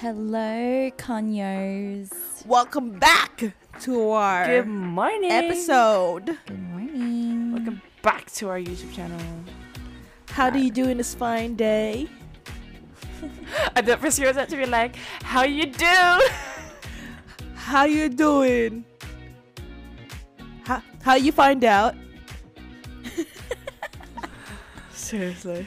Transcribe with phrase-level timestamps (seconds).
[0.00, 2.46] Hello, Conyos.
[2.46, 3.42] Welcome back
[3.80, 5.32] to our Good morning.
[5.32, 6.38] episode.
[6.46, 7.52] Good morning.
[7.52, 9.18] Welcome back to our YouTube channel.
[10.28, 12.08] How do you do in this fine day?
[13.74, 15.84] I thought for sure that to be like, how you do?
[17.56, 18.84] How you doing?
[20.62, 21.96] How how you find out?
[24.92, 25.66] Seriously.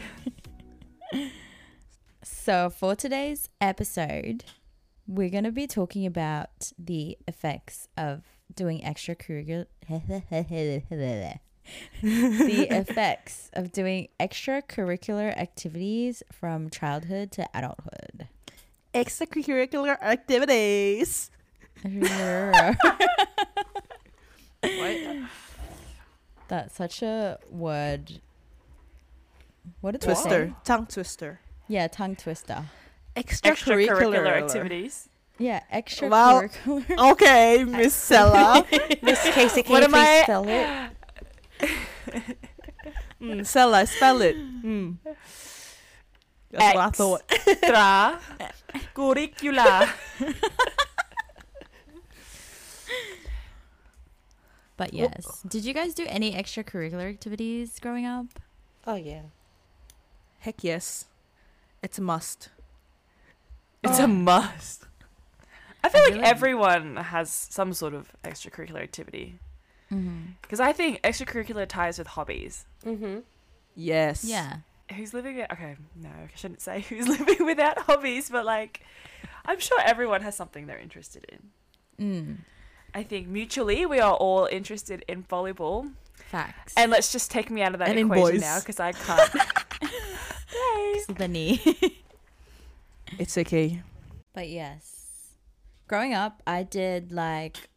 [2.51, 4.43] So, for today's episode,
[5.07, 8.23] we're going to be talking about the effects of
[8.53, 9.67] doing extracurricular
[12.01, 18.27] the effects of doing extracurricular activities from childhood to adulthood.
[18.93, 21.31] Extracurricular activities.
[26.49, 28.19] That's such a word.
[29.79, 30.53] What did Twister.
[30.65, 31.39] Tongue twister.
[31.71, 32.65] Yeah, tongue twister.
[33.15, 35.07] Extracurricular, Extracurricular activities.
[35.39, 36.41] Yeah, Wow.
[36.41, 36.97] extracurricular.
[37.11, 38.65] Okay, Miss Sella.
[39.01, 42.37] Miss Khaessy, can What you am please I- spell it?
[43.21, 44.35] mm, Sella, spell it.
[44.35, 44.97] Mm.
[46.51, 47.23] That's what I thought.
[47.63, 48.19] Tra.
[48.93, 49.93] Curricula.
[54.75, 58.25] But yes, did you guys do any extracurricular activities growing up?
[58.85, 59.21] Oh yeah.
[60.39, 61.05] Heck yes.
[61.83, 62.49] It's a must.
[63.83, 64.03] It's Oh.
[64.05, 64.85] a must.
[65.83, 69.39] I feel like everyone has some sort of extracurricular activity.
[69.91, 70.33] Mm-hmm.
[70.41, 72.65] Because I think extracurricular ties with hobbies.
[72.85, 73.19] Mm-hmm.
[73.75, 74.23] Yes.
[74.23, 74.57] Yeah.
[74.95, 75.47] Who's living it?
[75.51, 78.81] Okay, no, I shouldn't say who's living without hobbies, but like,
[79.45, 81.49] I'm sure everyone has something they're interested in.
[82.05, 82.37] Mm.
[82.93, 85.91] I think mutually we are all interested in volleyball.
[86.29, 86.73] Facts.
[86.77, 88.41] And let's just take me out of that And in equation boys.
[88.41, 89.31] now because I can't.
[90.51, 91.15] Play.
[91.15, 91.61] the knee.
[93.19, 93.81] It's okay.
[94.33, 95.33] but yes,
[95.87, 97.69] growing up, I did like,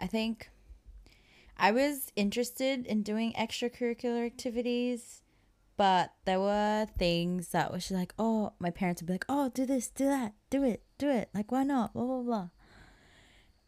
[0.00, 0.50] I think,
[1.56, 5.22] I was interested in doing extracurricular activities,
[5.76, 9.64] but there were things that was like, oh, my parents would be like, oh, do
[9.64, 11.28] this, do that, do it, do it.
[11.32, 11.92] Like, why not?
[11.94, 12.48] Blah blah blah.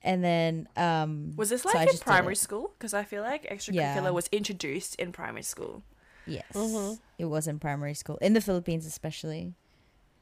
[0.02, 2.74] And then, um, Was this like I in primary school?
[2.76, 3.74] Because I feel like extracurricular
[4.04, 4.10] Yeah.
[4.10, 5.84] was introduced in primary school.
[6.30, 6.98] Yes, Mhm.
[7.18, 9.54] it was in primary school in the Philippines, especially.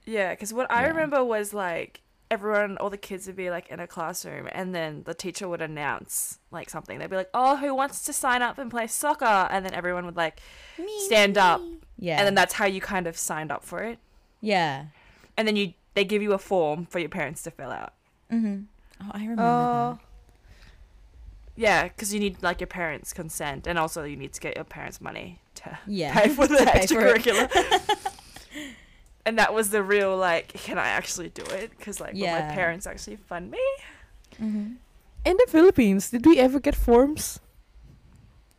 [0.05, 0.89] Yeah, because what I Yeah.
[0.89, 5.03] remember was like everyone, all the kids would be like in a classroom, and then
[5.05, 6.99] the teacher would announce like something.
[6.99, 10.05] They'd be like, "Oh, who wants to sign up and play soccer?" And then everyone
[10.05, 10.41] would like
[11.07, 11.61] stand up,
[11.97, 13.99] Yeah, and then that's how you kind of signed up for it.
[14.43, 14.87] yeah.
[15.39, 17.93] And then you they give you a form for your parents to fill out.
[18.31, 18.63] Mm-hmm.
[19.03, 19.43] Oh, I remember
[19.97, 19.99] that.
[21.59, 24.65] Yeah, because you need like your parents' consent, and also you need to get your
[24.65, 27.23] parents' money to Yeah, pay for the to pay for it.
[27.23, 28.09] extracurricular.
[29.27, 31.71] and that was the real like, can I actually do it?
[31.77, 33.65] Because like, will my parents actually fund me?
[34.41, 34.73] Mm-hmm.
[35.25, 37.41] In the Philippines, did we ever get forms?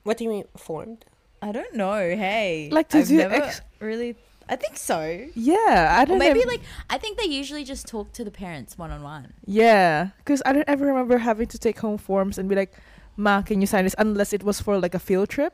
[0.04, 1.06] What do you mean formed?
[1.42, 1.96] I don't know.
[2.00, 4.16] Hey, Like to I've do never ex- really.
[4.50, 5.28] I think so.
[5.36, 8.78] Yeah, I don't maybe ev- like I think they usually just talk to the parents
[8.78, 9.34] one on one.
[9.46, 12.74] Yeah, because I don't ever remember having to take home forms and be like,
[13.20, 15.52] "Ma, can you sign this?" Unless it was for like a field trip.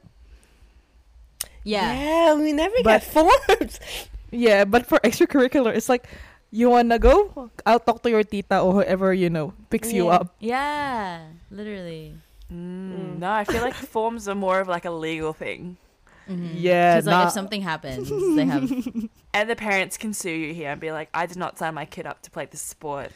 [1.64, 1.92] Yeah.
[1.94, 3.80] Yeah, we never But- get forms.
[4.36, 6.10] Yeah, but for extracurricular, it's like,
[6.52, 7.50] you wanna go?
[7.66, 10.36] I'll talk to your tita or whoever you know picks you up.
[10.44, 11.24] Yeah.
[11.50, 12.18] Literally.
[12.52, 15.78] Mm, No, I feel like forms are more of like a legal thing,
[16.28, 16.58] Mm-hmm.
[16.58, 17.28] Yeah, Because like nah.
[17.28, 18.66] if something happens, they have.
[19.34, 21.86] and the parents can sue you here and be like, "I did not sign my
[21.86, 23.12] kid up to play this sport.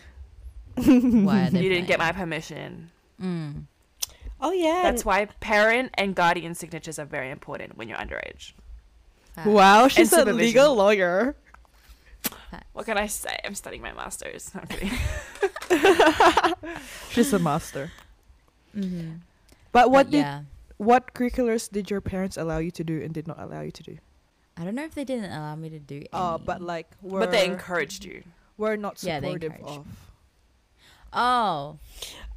[0.78, 3.66] Why are they You didn't get my permission." Mm.
[4.42, 4.84] Oh yeah.
[4.84, 8.54] That's why parent and guardian signatures are very important when you're underage.
[9.36, 9.48] Facts.
[9.48, 11.36] Wow, she's a legal lawyer.
[12.74, 13.38] What can I say?
[13.46, 14.52] I'm studying my masters.
[14.56, 14.92] I'm kidding.
[17.10, 17.92] She's a master.
[18.76, 19.20] Mhm.
[19.72, 20.42] But what But did yeah.
[20.78, 23.84] what curriculars did your parents allow you to do and did not allow you to
[23.84, 23.98] do?
[24.58, 26.04] I don't know if they didn't allow me to do.
[26.12, 26.44] Oh, any.
[26.46, 28.24] but like were but they encouraged you.
[28.58, 29.80] were not Yeah, they supportive encouraged.
[29.80, 30.09] of.
[31.14, 31.78] Oh.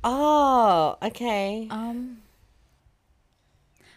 [0.04, 1.69] Oh, okay.
[1.70, 2.19] Um.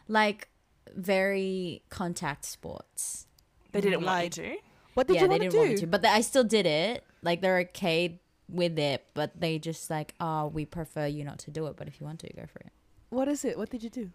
[0.08, 0.50] Like
[0.96, 3.28] very contact sports.
[3.72, 4.56] They didn't want Like- you to.
[4.94, 5.58] What did yeah, you they want to didn't do?
[5.60, 7.04] want me to, but th- I still did it.
[7.22, 11.52] Like they're okay with it, but they just like, oh, we prefer you not to
[11.52, 11.76] do it.
[11.76, 12.72] But if you want to, go for it.
[13.10, 13.58] What is it?
[13.58, 14.12] What did you do?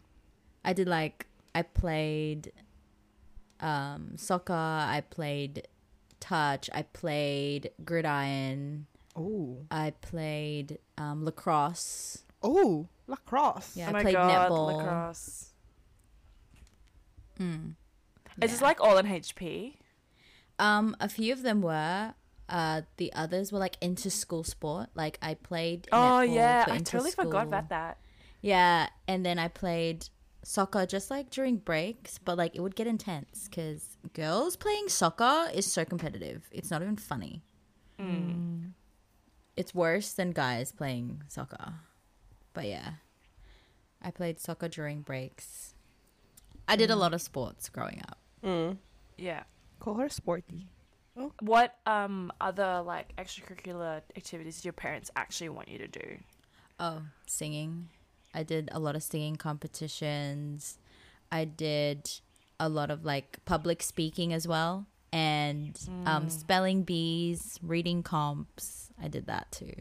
[0.65, 2.53] I did like I played
[3.61, 4.55] um soccer.
[4.55, 5.69] I played
[6.19, 6.71] touch.
[6.73, 8.87] I played gridiron.
[9.17, 12.25] Oh, I played um, lacrosse.
[12.43, 13.77] oh, lacrosse.
[13.77, 14.77] Yeah, oh I my played god, netball.
[14.77, 15.51] lacrosse.
[17.39, 17.75] Mm.
[18.43, 19.75] Is this like all in HP?
[20.59, 22.15] Um, a few of them were.
[22.49, 24.89] Uh, the others were like into school sport.
[24.95, 25.89] Like I played.
[25.93, 27.99] Oh yeah, for I totally forgot about that.
[28.43, 30.09] Yeah, and then I played
[30.43, 35.49] soccer just like during breaks, but like it would get intense because girls playing soccer
[35.53, 36.49] is so competitive.
[36.51, 37.43] It's not even funny.
[39.57, 41.75] It's worse than guys playing soccer.
[42.55, 42.93] But yeah,
[44.03, 45.75] I played soccer during breaks.
[46.67, 48.19] I did a lot of sports growing up.
[48.45, 48.79] Mm.
[49.19, 49.43] Yeah.
[49.81, 50.69] Call her sporty.
[51.41, 56.19] What um other like extracurricular activities did your parents actually want you to do?
[56.79, 57.89] Oh, singing.
[58.33, 60.79] I did a lot of singing competitions.
[61.33, 62.11] I did
[62.59, 68.89] a lot of like public speaking as well and um, spelling bees, reading comps.
[69.03, 69.73] I did that too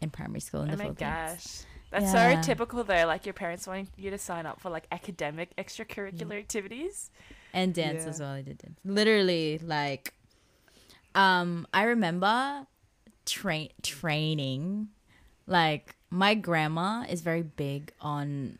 [0.00, 1.10] in primary school in oh the my Philippines.
[1.10, 1.66] gosh.
[1.90, 2.36] That's Yeah.
[2.36, 6.38] so typical though, like your parents wanting you to sign up for like academic extracurricular
[6.38, 7.10] activities.
[7.54, 8.10] And dance Yeah.
[8.10, 8.30] as well.
[8.30, 8.78] I did dance.
[8.84, 10.14] Literally, like,
[11.14, 12.66] um, I remember
[13.24, 14.88] train training.
[15.46, 18.58] Like, my grandma is very big on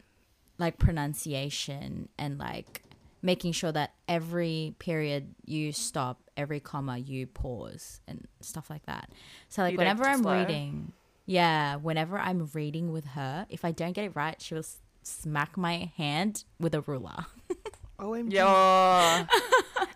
[0.59, 2.83] like pronunciation and like
[3.23, 9.11] making sure that every period you stop, every comma you pause, and stuff like that.
[9.49, 10.39] So, like, You whenever I'm slow.
[10.39, 10.93] reading,
[11.27, 14.79] yeah, whenever I'm reading with her, if I don't get it right, she will s-
[15.03, 17.27] smack my hand with a ruler.
[17.99, 18.33] OMG.
[18.33, 19.27] Yo.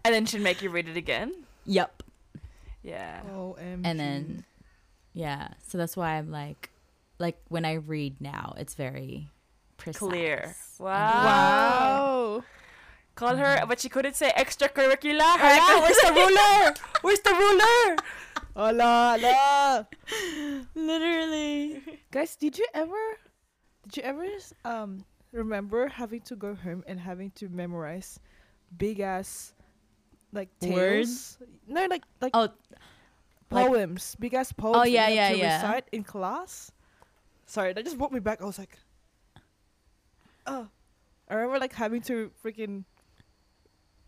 [0.05, 1.33] and then she'd make you read it again.
[1.67, 2.03] Yep.
[2.83, 3.21] Yeah.
[3.31, 3.83] OMG.
[3.85, 4.45] and then
[5.15, 6.71] yeah so that's why i'm like
[7.19, 9.29] like when i read now it's very
[9.77, 10.57] precise Clear.
[10.79, 10.89] Wow.
[11.25, 12.45] Wow.
[13.15, 15.21] Call her, but she couldn't say extracurricular.
[15.21, 16.75] Hala, where's the ruler?
[17.03, 17.97] Where's the ruler?
[18.55, 19.89] Hola, hola.
[20.75, 21.81] literally
[22.11, 23.17] Guys, did you ever
[23.85, 24.27] did you ever
[24.67, 28.21] um remember having to go home and having to memorize
[28.77, 29.55] big ass
[30.33, 31.39] like Words?
[31.67, 32.53] No, like like oh like-
[33.49, 34.85] poems, big ass poems.
[34.85, 35.57] that yeah, you yeah, to yeah.
[35.57, 36.71] Recite in class.
[37.47, 38.43] Sorry, that just brought me back.
[38.43, 38.77] I was like,
[40.47, 40.69] oh,
[41.29, 42.85] I remember like having to freaking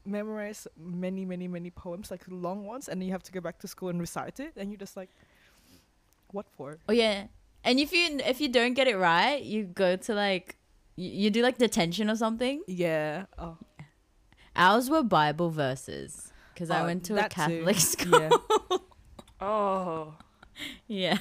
[0.07, 3.59] memorize many, many, many poems, like long ones, and then you have to go back
[3.61, 5.11] to school and recite it, and you're just like,
[6.33, 6.79] what for?
[6.89, 7.27] oh yeah
[7.63, 10.57] and if you if you don't get it right you go to like
[10.97, 13.27] you, you do like detention or something Yeah.
[13.39, 13.57] Oh,
[14.57, 17.35] ours were bible verses because i Oh, went to a that too.
[17.37, 18.31] catholic school yeah.
[19.41, 20.15] Oh.
[20.89, 21.19] yeah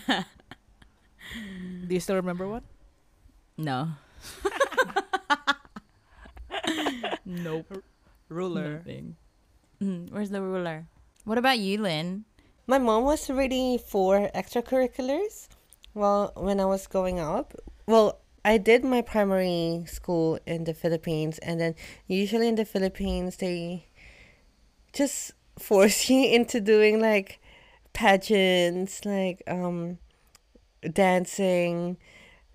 [1.88, 2.64] Do you still remember one?
[3.58, 3.90] no
[7.26, 7.84] Nope.
[8.34, 8.78] Ruler.
[8.78, 9.16] Nothing.
[9.82, 10.88] Mm, where's the ruler
[11.26, 12.26] what about you lynn
[12.68, 15.48] My mom was ready for extracurriculars.
[15.94, 17.54] Well, when I was growing up,
[17.88, 21.76] well, I did my primary school in the Philippines, and then
[22.08, 23.88] usually in the Philippines they
[24.92, 27.40] just force you into doing like
[27.94, 29.98] pageants, like um,
[30.82, 31.98] dancing.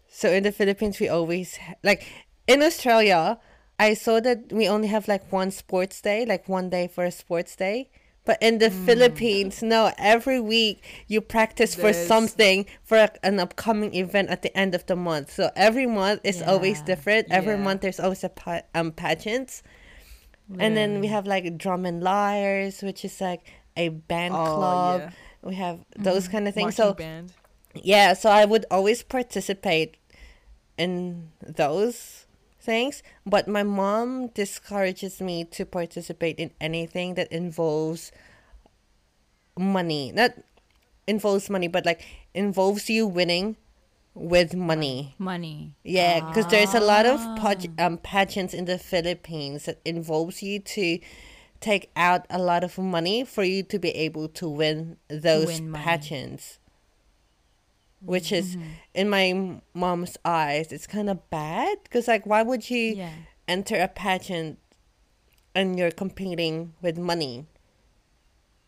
[0.09, 2.05] So in the Philippines, we always like
[2.47, 3.39] in Australia.
[3.79, 7.11] I saw that we only have like one sports day, like one day for a
[7.13, 7.91] sports day.
[8.25, 13.95] But in the Philippines, no, every week you practice for something for a, an upcoming
[13.95, 15.33] event at the end of the month.
[15.33, 17.29] So every month is always different.
[17.31, 17.63] Every Yeah.
[17.65, 19.63] month there's always a pa- um pageants.
[20.59, 23.45] And then we have like drum and lyres, which is like
[23.77, 25.01] a band Oh, club.
[25.01, 25.11] yeah.
[25.43, 26.77] We have those kind of things.
[26.79, 27.33] Marching So band.
[27.75, 29.97] yeah, so I would always participate
[30.77, 32.27] in those
[32.61, 38.13] things, but my mom discourages me to participate in anything that involves
[39.57, 40.13] money.
[40.13, 40.33] Not
[41.07, 43.57] involves money, but like involves you winning
[44.15, 45.15] with money.
[45.19, 50.43] money Yeah, because there's a lot of pag- um, pageants in the Philippines that involves
[50.43, 50.99] you to
[51.61, 55.73] take out a lot of money for you to be able to win those win
[55.73, 56.59] pageants.
[58.01, 58.69] Which is, mm-hmm.
[58.95, 63.11] in my mom's eyes, it's kind of bad because, like, why would you yeah
[63.49, 64.59] enter a pageant
[65.55, 67.47] and you're competing with money?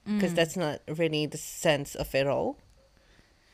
[0.05, 0.37] Because mm.
[0.37, 2.59] that's not really the sense of it all,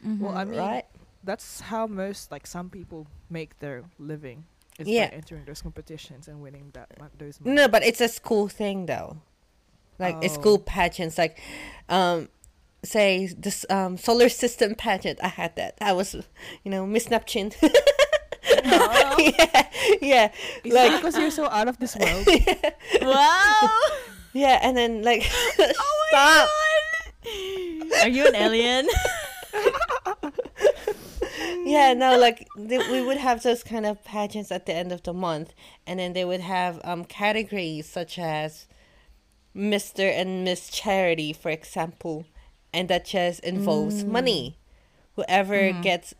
[0.04, 0.24] mm-hmm.
[0.24, 0.84] Well, I mean, right?
[1.24, 4.44] that's how most like some people make their living.
[4.78, 5.10] Is Yeah.
[5.10, 7.40] by entering those competitions and winning that those.
[7.40, 7.54] money.
[7.54, 9.18] No, but it's a school thing though.
[9.98, 10.40] Like it's Oh.
[10.40, 11.38] school pageants, like
[11.88, 12.28] um
[12.86, 15.18] say this um solar system pageant.
[15.22, 15.76] I had that.
[15.80, 16.14] I was
[16.64, 17.52] you know, Miss Neptune.
[18.64, 19.68] yeah,
[20.00, 20.32] yeah.
[20.64, 22.26] Is like because you're so out of this world?
[23.02, 23.70] wow
[24.32, 25.28] yeah, and then like
[25.58, 26.48] Oh stop.
[28.02, 28.86] Are you an alien?
[31.64, 35.02] Yeah, no, like th- we would have those kind of pageants at the end of
[35.02, 35.52] the month,
[35.86, 38.66] and then they would have um categories such as
[39.52, 42.26] Mister and Miss Charity, for example,
[42.72, 44.08] and that just involves Mm.
[44.08, 44.58] money.
[45.16, 45.82] Whoever Mhm.
[45.82, 46.14] gets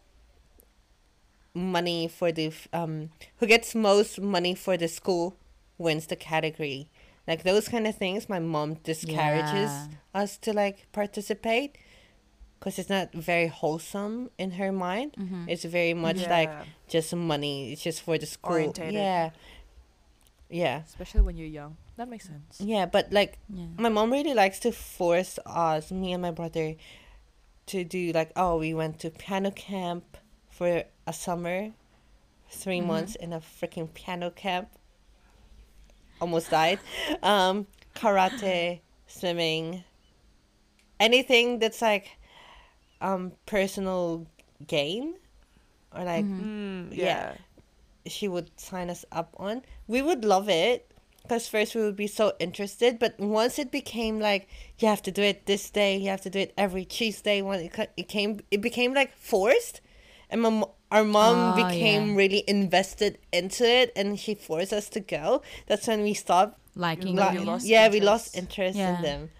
[1.55, 5.37] money for the um who gets most money for the school
[5.79, 6.89] wins the category.
[7.27, 9.89] Like those kind of things, my mom discourages Yeah.
[10.15, 11.77] us to like participate
[12.59, 15.15] because it's not very wholesome in her mind.
[15.19, 15.47] Mhm.
[15.49, 16.51] It's very much like
[16.89, 17.73] just money.
[17.73, 18.53] It's just for the school.
[18.53, 18.95] Orientated.
[18.95, 19.31] Yeah.
[20.49, 20.83] Yeah.
[20.87, 21.77] Especially when you're young.
[21.97, 22.61] That makes sense.
[22.61, 23.67] Yeah, but like Yeah.
[23.79, 26.75] my mom really likes to force us, me and my brother,
[27.67, 30.17] to do like, oh, we went to piano camp
[30.51, 31.73] for a summer,
[32.51, 32.87] 3 Mhm.
[32.87, 34.69] months in a freaking piano camp.
[36.21, 36.81] Almost died.
[37.23, 39.85] Um, karate, swimming,
[41.01, 42.19] anything that's like
[43.01, 44.27] um personal
[44.67, 45.17] gain
[45.95, 46.41] or like Mhm.
[46.41, 47.05] Mm, Yeah.
[47.05, 47.37] yeah.
[48.07, 49.63] She would sign us up on.
[49.87, 50.91] We would love it
[51.23, 54.49] because first we would be so interested, but once it became like
[54.79, 57.43] you have to do it this day, you have to do it every Tuesday.
[57.43, 59.81] When it, ca- it came, it became like forced,
[60.31, 62.17] and my, our mom Oh, became yeah.
[62.17, 65.43] really invested into it, and she forced us to go.
[65.67, 66.61] That's when we stopped.
[66.79, 67.35] Liking Like, it.
[67.35, 67.47] you yeah.
[67.53, 68.77] lost yeah, we lost interest.
[68.77, 68.97] interest Yeah.
[68.97, 69.31] in them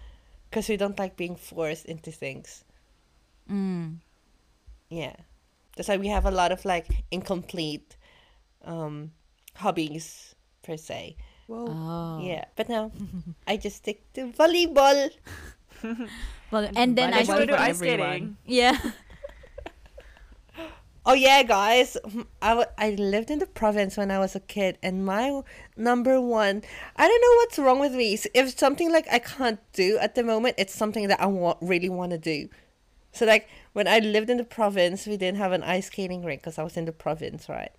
[0.49, 2.63] because we don't like being forced into things.
[3.49, 3.97] Mm.
[4.89, 5.15] Yeah.
[5.75, 7.95] That's why we have a lot of like incomplete
[8.67, 9.11] um
[9.55, 11.15] hobbies per se.
[11.47, 11.65] Whoa.
[11.69, 12.19] Oh.
[12.21, 12.45] Yeah.
[12.55, 12.91] But now
[13.47, 15.09] I just stick to volleyball.
[16.51, 18.37] Well, and then I I just to do ice skating.
[18.45, 18.77] Yeah.
[21.09, 21.95] Oh yeah, guys.
[22.41, 25.41] I, w- I lived in the province when I was a kid and my
[25.77, 26.63] number one
[26.97, 28.17] I don't know what's wrong with me.
[28.33, 31.87] If something like I can't do at the moment, it's something that I want really
[31.87, 32.49] want to do.
[33.13, 36.41] So like when I lived in the province, we didn't have an ice skating rink
[36.41, 37.71] because I was in the province, right?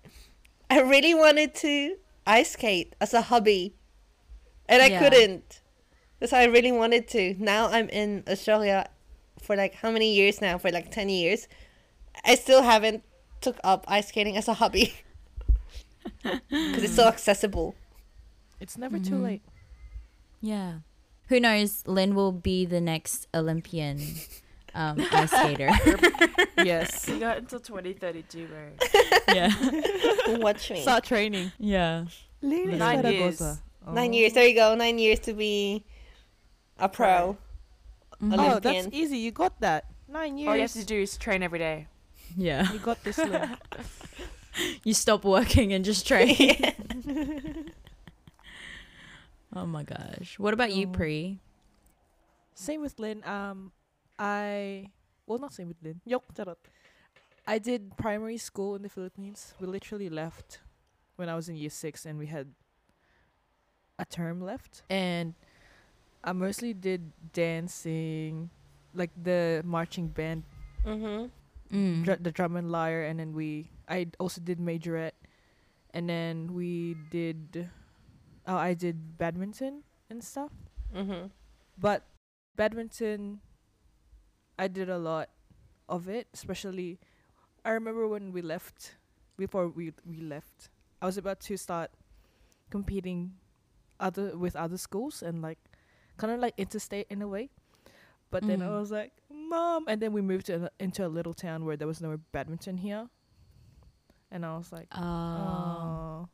[0.69, 1.97] I really wanted to
[2.27, 3.73] ice skate as a hobby,
[4.67, 4.99] and I Yeah.
[4.99, 5.61] couldn't.
[6.19, 7.35] Because I really wanted to.
[7.39, 8.89] Now I'm in Australia
[9.41, 10.57] for like how many years now?
[10.57, 11.47] For like ten years.
[12.25, 13.03] I still haven't
[13.41, 14.93] took up ice skating as a hobby
[16.23, 17.75] because it's so accessible.
[18.59, 19.23] It's never too Mhm.
[19.23, 19.41] late.
[20.41, 20.79] Yeah.
[21.29, 21.83] Who knows?
[21.87, 23.99] Lynn will be the next Olympian
[24.75, 25.69] um, ice skater.
[26.63, 27.07] yes.
[27.07, 28.59] You got until 2032, bro.
[29.33, 29.49] yeah.
[30.37, 30.81] Watch me.
[30.81, 31.51] Start training.
[31.59, 32.05] Yeah.
[32.41, 33.37] Lily Nine years.
[33.37, 33.59] Zaragoza.
[33.91, 34.13] Nine Oh.
[34.13, 34.33] years.
[34.33, 34.75] There you go.
[34.75, 35.83] Nine years to be
[36.77, 37.37] a pro.
[38.21, 38.35] Mhm.
[38.37, 39.17] Oh, that's easy.
[39.17, 39.85] You got that.
[40.07, 40.49] Nine years.
[40.49, 41.87] All you have to do is train every day.
[42.37, 42.71] Yeah.
[42.71, 43.19] You got this.
[44.83, 46.35] You stop working and just train.
[46.37, 46.71] Yeah.
[49.55, 50.37] oh my gosh.
[50.37, 50.91] What about you, Oh.
[50.91, 51.39] Pri?
[52.55, 53.23] Same with Lynn.
[53.23, 53.71] Um,
[54.19, 54.91] I
[55.25, 56.01] well not same with Lynn.
[56.05, 56.59] Yok, charot.
[57.47, 59.55] I did primary school in the Philippines.
[59.59, 60.59] We literally left
[61.15, 62.53] when I was in year six, and we had
[63.97, 64.83] a term left.
[64.89, 65.33] And
[66.23, 68.51] I mostly did dancing,
[68.93, 70.43] like the marching band,
[70.85, 71.31] mm-hmm.
[71.73, 72.03] Mm.
[72.03, 73.71] dr- the drum and lyre, and then we.
[73.87, 75.17] I also did majorette,
[75.93, 77.69] and then we did.
[78.45, 80.51] Oh, I did badminton and stuff.
[80.93, 81.27] Mm-hmm.
[81.77, 82.03] But
[82.55, 83.41] badminton,
[84.59, 85.29] I did a lot
[85.87, 86.27] of it.
[86.33, 86.99] Especially,
[87.63, 88.95] I remember when we left.
[89.37, 90.67] Before we we left,
[91.01, 91.91] I was about to start
[92.69, 93.39] competing
[93.99, 95.57] other with other schools and like
[96.17, 97.49] kind of like interstate in a way.
[98.31, 98.79] But then I Mhm.
[98.79, 102.01] was like, "Mom!" And then we moved to into a little town where there was
[102.01, 103.07] no badminton here.
[104.29, 104.99] And I was like, Oh.
[105.39, 106.29] "Oh,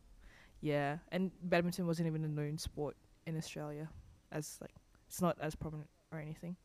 [0.62, 3.90] yeah." And badminton wasn't even a known sport in Australia,
[4.32, 4.74] as like
[5.08, 6.58] it's not as prominent or anything.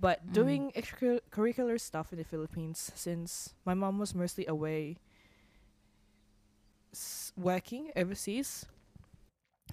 [0.00, 0.32] But Mm.
[0.32, 4.96] doing extracurricular stuff in the Philippines, since my mom was mostly away
[6.92, 8.66] s- working overseas,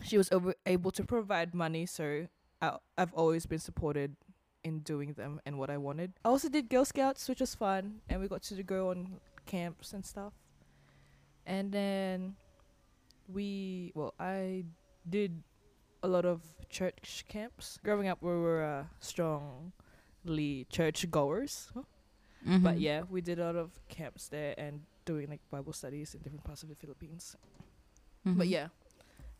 [0.03, 1.85] she was over- able to provide money.
[1.85, 2.27] So
[2.61, 4.15] I, I've always been supported
[4.63, 6.13] in doing them and what I wanted.
[6.25, 9.93] I also did Girl Scouts, which was fun, and we got to go on camps
[9.93, 10.33] and stuff.
[11.45, 12.35] And then
[13.27, 14.65] we, well, I
[15.07, 15.43] did
[16.01, 17.77] a lot of church camps.
[17.83, 19.71] Growing up, we were uh, strongly
[20.25, 21.69] church goers.
[22.45, 22.81] But Mhm.
[22.81, 26.43] yeah, we did a lot of camps there and doing like Bible studies in different
[26.43, 27.35] parts of the Philippines.
[28.23, 28.49] But Mhm.
[28.49, 28.67] yeah,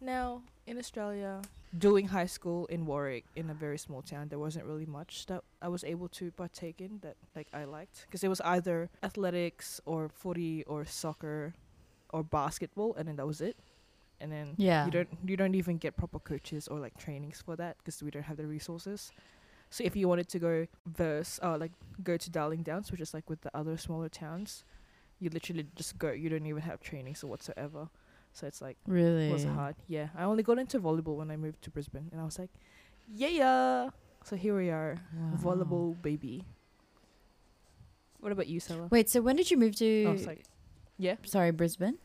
[0.01, 1.41] now in Australia,
[1.77, 5.43] doing high school in Warwick in a very small town, there wasn't really much that
[5.61, 9.81] I was able to partake in that like I liked because it was either athletics
[9.85, 11.53] or footy or soccer
[12.09, 13.57] or basketball, and then that was it.
[14.19, 14.85] And then Yeah.
[14.85, 18.09] you don't you don't even get proper coaches or like trainings for that because we
[18.09, 19.11] don't have the resources.
[19.69, 21.71] So if you wanted to go verse uh like
[22.03, 24.63] go to Darling Downs, which is like with the other smaller towns,
[25.19, 26.11] you literally just go.
[26.11, 27.89] You don't even have trainings or whatsoever.
[28.33, 29.29] So it's like Really?
[29.29, 29.75] it was hard.
[29.87, 32.49] Yeah, I only got into volleyball when I moved to Brisbane, and I was like,
[33.07, 33.89] yeah, yeah,
[34.23, 35.37] So here we are, Wow.
[35.37, 36.43] volleyball baby.
[38.19, 38.87] What about you, Sarah?
[38.91, 40.05] Wait, so when did you move to?
[40.07, 40.43] Oh, sorry.
[40.97, 41.97] Yeah, sorry, Brisbane.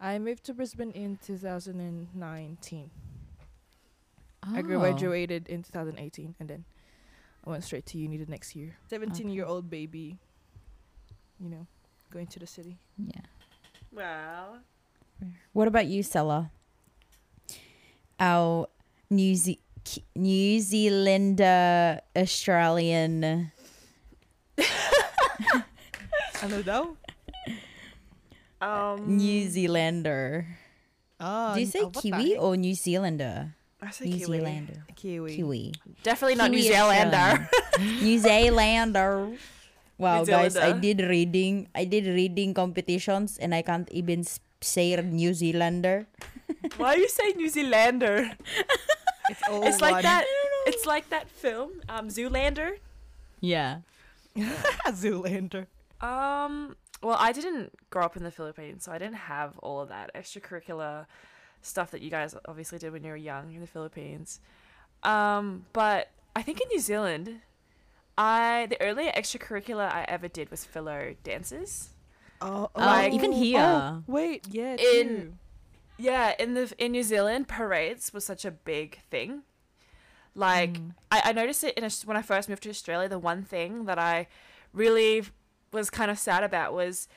[0.00, 2.90] I moved to Brisbane in 2019.
[4.42, 4.62] I Oh.
[4.62, 6.64] graduated in 2018, and then
[7.46, 8.76] I went straight to uni the next year.
[8.90, 10.18] 17 year old baby,
[11.40, 11.66] you know,
[12.10, 12.76] going to the city.
[12.98, 13.24] Yeah.
[13.92, 14.58] Wow.
[15.52, 16.50] What about you, Sella?
[18.20, 18.66] Our
[19.10, 19.60] New Ze-
[20.14, 23.50] New Zealander Australian.
[24.58, 26.96] I know now.
[28.60, 30.46] Um, New Zealander.
[31.18, 33.54] Ah, Do you say uh, Kiwi or New Zealander?
[33.80, 34.38] I say New Kiwi.
[34.38, 34.80] Zealander.
[34.96, 35.34] Kiwi?
[35.36, 35.72] Kiwi.
[36.02, 37.48] Definitely not New Zealander.
[38.02, 39.30] New Zealander.
[39.98, 41.68] Wow, New guys, I did reading.
[41.74, 46.06] I did reading competitions, and I can't even s- say New Zealander.
[46.76, 48.30] Why are you saying New Zealander?
[49.30, 50.24] It's all it's like that.
[50.66, 52.80] It's like that film, um, Zoolander.
[53.40, 53.80] Yeah.
[54.88, 55.66] Zoolander.
[56.00, 59.90] Um, well, I didn't grow up in the Philippines, so I didn't have all of
[59.90, 61.04] that extracurricular
[61.62, 64.40] stuff that you guys obviously did when you were young in the Philippines.
[65.02, 67.40] Um, but I think in New Zealand,
[68.16, 71.90] I the only extracurricular I ever did was Filo dances.
[72.40, 74.02] Oh, Oh, Like- even oh, here.
[74.06, 75.32] wait, yeah, In- true.
[76.00, 79.42] Yeah, in the in New Zealand, parades was such a big thing.
[80.34, 80.94] Like Mm.
[81.10, 83.08] I, I noticed it in Aus- when I first moved to Australia.
[83.08, 84.28] The one thing that I
[84.72, 85.24] really
[85.72, 87.08] was kind of sad about was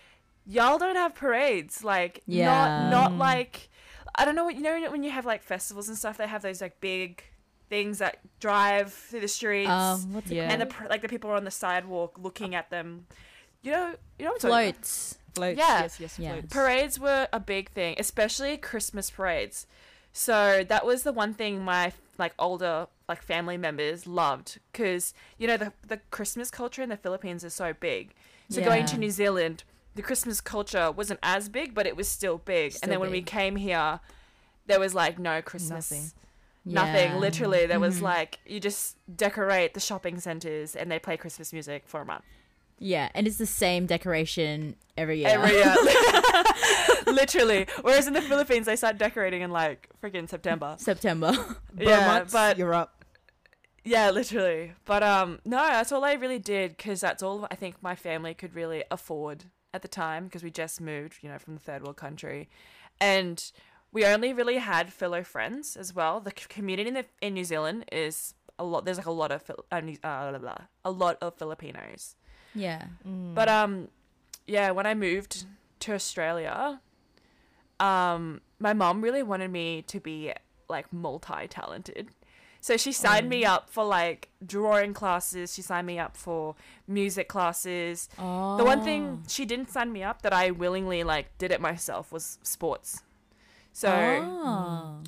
[0.48, 1.83] y'all don't have parades.
[1.83, 2.89] Like Yeah.
[2.89, 3.69] not not like
[4.15, 6.18] I don't know what you know when you have like festivals and stuff.
[6.18, 7.24] They have those like big
[7.70, 10.51] things that drive through the streets, Um, what's it Yeah.
[10.51, 13.08] and the like the people are on the sidewalk looking at them.
[13.62, 14.75] You know, you know what I'm talking about?
[14.75, 15.18] floats.
[15.36, 15.82] Floats, Yeah.
[15.84, 16.32] Yes, yes, Yeah.
[16.34, 16.53] floats.
[16.53, 19.65] Parades were a big thing, especially Christmas parades.
[20.12, 25.48] So that was the one thing my like older like family members loved because you
[25.48, 28.13] know the the Christmas culture in the Philippines is so big.
[28.50, 29.63] So going to New Zealand,
[29.95, 32.71] the Christmas culture wasn't as big, but it was still big.
[32.73, 33.99] Still and then when we came here,
[34.67, 35.91] there was like no Christmas.
[35.91, 36.12] Nothing.
[36.63, 37.12] Nothing.
[37.13, 37.17] Yeah.
[37.17, 38.04] Literally, there was Mhm.
[38.04, 42.23] like you just decorate the shopping centers and they play Christmas music for a month.
[42.84, 45.27] Yeah, and it's the same decoration every year.
[45.30, 45.75] Every year.
[47.13, 47.67] Literally.
[47.82, 50.75] Whereas in the Philippines, they start decorating in like freaking September.
[50.80, 51.34] September.
[51.77, 53.04] Yeah, but- you're up.
[53.84, 54.73] Yeah, literally.
[54.86, 58.36] But um, no, that's all I really did because that's all I think my family
[58.36, 61.84] could really afford at the time because we just moved, you know, from the third
[61.84, 62.49] world country,
[62.99, 63.51] and
[63.91, 66.19] we only really had fellow friends as well.
[66.19, 68.86] The community in the, in New Zealand is a lot.
[68.86, 71.36] There's like a lot of Phil- uh, New- uh, blah, blah, blah, a lot of
[71.36, 72.15] Filipinos.
[72.53, 72.84] yeah.
[73.07, 73.34] Mm.
[73.34, 73.88] But um,
[74.47, 75.45] yeah, when I moved
[75.79, 76.79] to Australia,
[77.79, 80.34] um, my mom really wanted me to be
[80.69, 82.10] like multi-talented.
[82.63, 85.54] So she signed me up for like drawing classes.
[85.54, 86.56] She signed me up for
[86.88, 88.08] music classes.
[88.19, 88.56] Oh.
[88.58, 92.12] The one thing she didn't sign me up that I willingly like did it myself
[92.12, 93.02] was sports.
[93.74, 95.00] So Oh.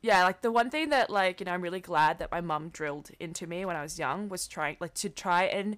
[0.00, 2.70] yeah, like the one thing that like you know I'm really glad that my mum
[2.70, 5.76] drilled into me when I was young was trying like to try and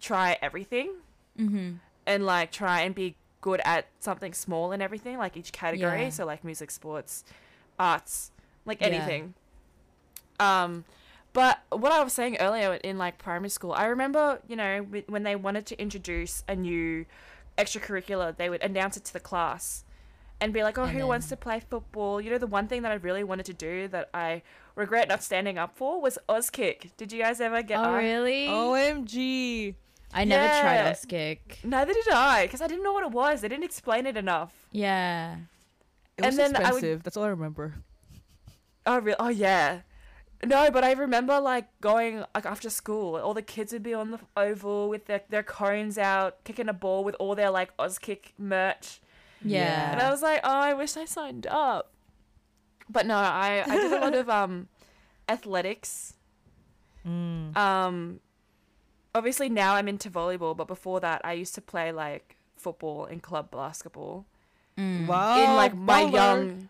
[0.00, 0.92] try everything
[1.38, 1.72] Mm-hmm.
[2.06, 6.04] and like try and be good at something small and everything, like each category.
[6.04, 6.08] Yeah.
[6.10, 7.22] So like music, sports,
[7.78, 8.30] arts,
[8.64, 8.86] like Yeah.
[10.40, 10.46] Anything.
[10.74, 10.84] Um,
[11.32, 15.22] but what I was saying earlier in like primary school, I remember you know when
[15.24, 17.06] they wanted to introduce a new
[17.58, 19.84] extracurricular, they would announce it to the class.
[20.40, 22.20] And be like, oh, And who wants to play football?
[22.20, 24.42] You know, the one thing that I really wanted to do that I
[24.74, 26.90] regret not standing up for was Auskick.
[26.96, 27.78] Did you guys ever get?
[27.78, 28.46] Oh, I- really?
[28.48, 29.74] OMG.
[30.12, 30.92] I never tried Yeah.
[30.92, 31.38] Auskick.
[31.64, 33.40] Neither did I, because I didn't know what it was.
[33.40, 34.52] They didn't explain it enough.
[34.72, 35.36] Yeah.
[36.18, 37.02] It was And then I would- expensive.
[37.04, 37.74] That's all I remember.
[38.86, 39.16] Oh, real?
[39.18, 39.80] Oh, yeah.
[40.48, 44.10] No, but I remember like going like after school, all the kids would be on
[44.12, 48.32] the oval with their, their cones out, kicking a ball with all their like Auskick
[48.38, 49.00] merch,
[49.42, 49.92] Yeah.
[49.92, 51.90] and I was like, oh, I wish I signed up.
[52.88, 54.68] But no, I I did a lot of um
[55.28, 56.14] athletics.
[57.06, 57.56] Mm.
[57.56, 58.20] Um,
[59.14, 63.22] obviously now I'm into volleyball, but before that I used to play like football and
[63.22, 64.26] club basketball
[64.76, 65.06] Mm.
[65.06, 65.38] Wow.
[65.38, 66.12] in like my baller.
[66.12, 66.68] young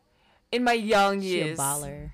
[0.53, 1.59] in my young She a years.
[1.59, 2.11] baller.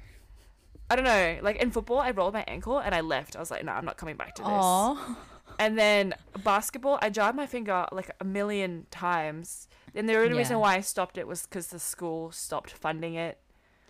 [0.91, 1.39] I don't know.
[1.41, 3.37] Like in football, I rolled my ankle and I left.
[3.37, 4.51] I was like, no, I'm not coming back to this.
[4.51, 5.17] Aw.
[5.59, 9.69] And then basketball, I jarred my finger like a million times.
[9.95, 13.39] And the only reason why I stopped it was because the school stopped funding it.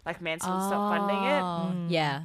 [0.04, 1.40] Like Mansfield stopped funding it.
[1.40, 1.86] Oh, Mm.
[1.88, 2.24] Yeah.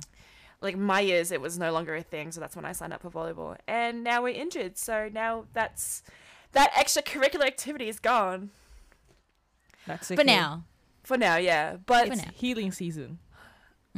[0.62, 2.32] Like my years, it was no longer a thing.
[2.32, 3.56] So that's when I signed up for volleyball.
[3.68, 4.80] And now we're injured.
[4.80, 6.02] So now that's
[6.54, 8.50] that extracurricular activity is gone
[9.86, 10.64] That's For now.
[11.04, 11.36] for now.
[11.36, 12.32] Yeah, but For It's now.
[12.34, 13.20] healing season.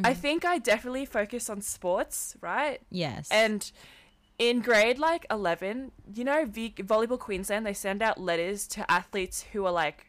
[0.03, 2.79] I think I definitely focused on sports, right?
[2.91, 3.27] Yes.
[3.31, 3.69] And
[4.37, 9.45] in grade like 11, you know, v- Volleyball Queensland, they send out letters to athletes
[9.53, 10.07] who are like,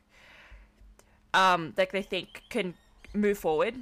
[1.34, 2.74] um, like they think can
[3.14, 3.74] move forward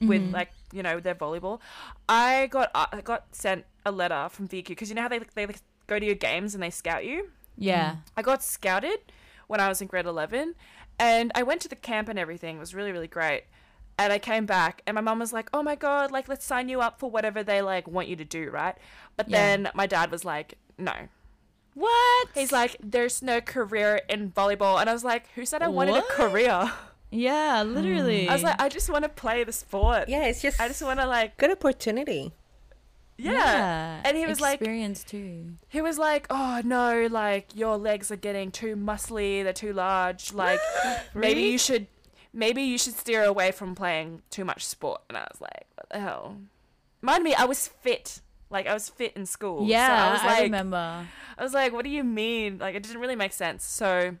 [0.00, 0.32] with Mhm.
[0.32, 1.60] like, you know, their volleyball.
[2.08, 5.20] I got uh, I got sent a letter from VQ because you know how they
[5.34, 7.30] they like, go to your games and they scout you.
[7.56, 7.96] yeah.
[8.16, 8.98] I got scouted
[9.46, 10.54] when I was in grade 11
[10.98, 12.56] and I went to the camp and everything.
[12.56, 13.44] It was really, really great.
[13.98, 16.68] And I came back and my mum was like, oh my God, like, let's sign
[16.68, 18.76] you up for whatever they like want you to do, right?
[19.16, 19.38] But Yeah.
[19.38, 20.92] then my dad was like, no.
[21.74, 22.28] What?
[22.34, 24.80] He's like, there's no career in volleyball.
[24.80, 26.04] And I was like, who said I wanted What?
[26.10, 26.72] a career?
[27.10, 28.28] Yeah, literally.
[28.28, 30.08] I was like, I just want to play the sport.
[30.08, 32.32] Yeah, it's just I just want to like, good opportunity.
[33.18, 34.00] yeah.
[34.04, 35.54] And he was like, experience too.
[35.68, 40.32] he was like, oh no, like your legs are getting too muscly, they're too large.
[40.34, 40.60] Like
[41.14, 41.86] maybe you should,
[42.36, 45.00] maybe you should steer away from playing too much sport.
[45.08, 46.36] And I was like, what the hell?
[47.00, 48.20] Mind me, I was fit.
[48.50, 49.60] Like I was fit in school.
[49.60, 51.06] So Yeah, I was like, I remember.
[51.38, 52.58] I was like, what do you mean?
[52.58, 53.64] Like it didn't really make sense.
[53.64, 54.16] So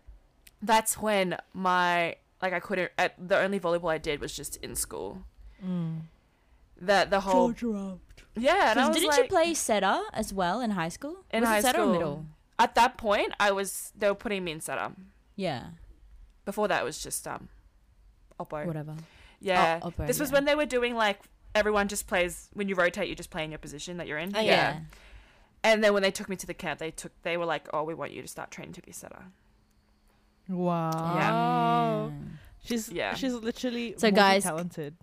[0.62, 2.90] that's when my like I couldn't.
[2.98, 5.22] At, the only volleyball I did was just in school.
[6.80, 7.54] That the whole
[8.36, 8.70] yeah.
[8.72, 11.24] And I was didn't like, you play setter as well in high school?
[11.30, 11.90] In Was high setter school.
[11.90, 12.26] or middle?
[12.58, 14.92] At that point, I was they were putting me in setter.
[15.36, 15.64] Yeah,
[16.46, 17.48] Before that, it was just um,
[18.38, 18.64] oppo.
[18.66, 18.94] whatever.
[19.40, 20.34] Yeah, Oh, oppo, this was yeah.
[20.36, 21.20] when they were doing like
[21.54, 24.34] everyone just plays when you rotate, you just play in your position that you're in.
[24.36, 24.80] Oh, Yeah.
[25.64, 27.82] And then when they took me to the camp, they took they were like, "Oh,
[27.82, 29.24] we want you to start training to be a setter."
[30.48, 32.12] Wow.
[32.12, 32.26] Yeah.
[32.64, 33.14] She's Yeah.
[33.14, 34.96] she's literally So, guys, talented.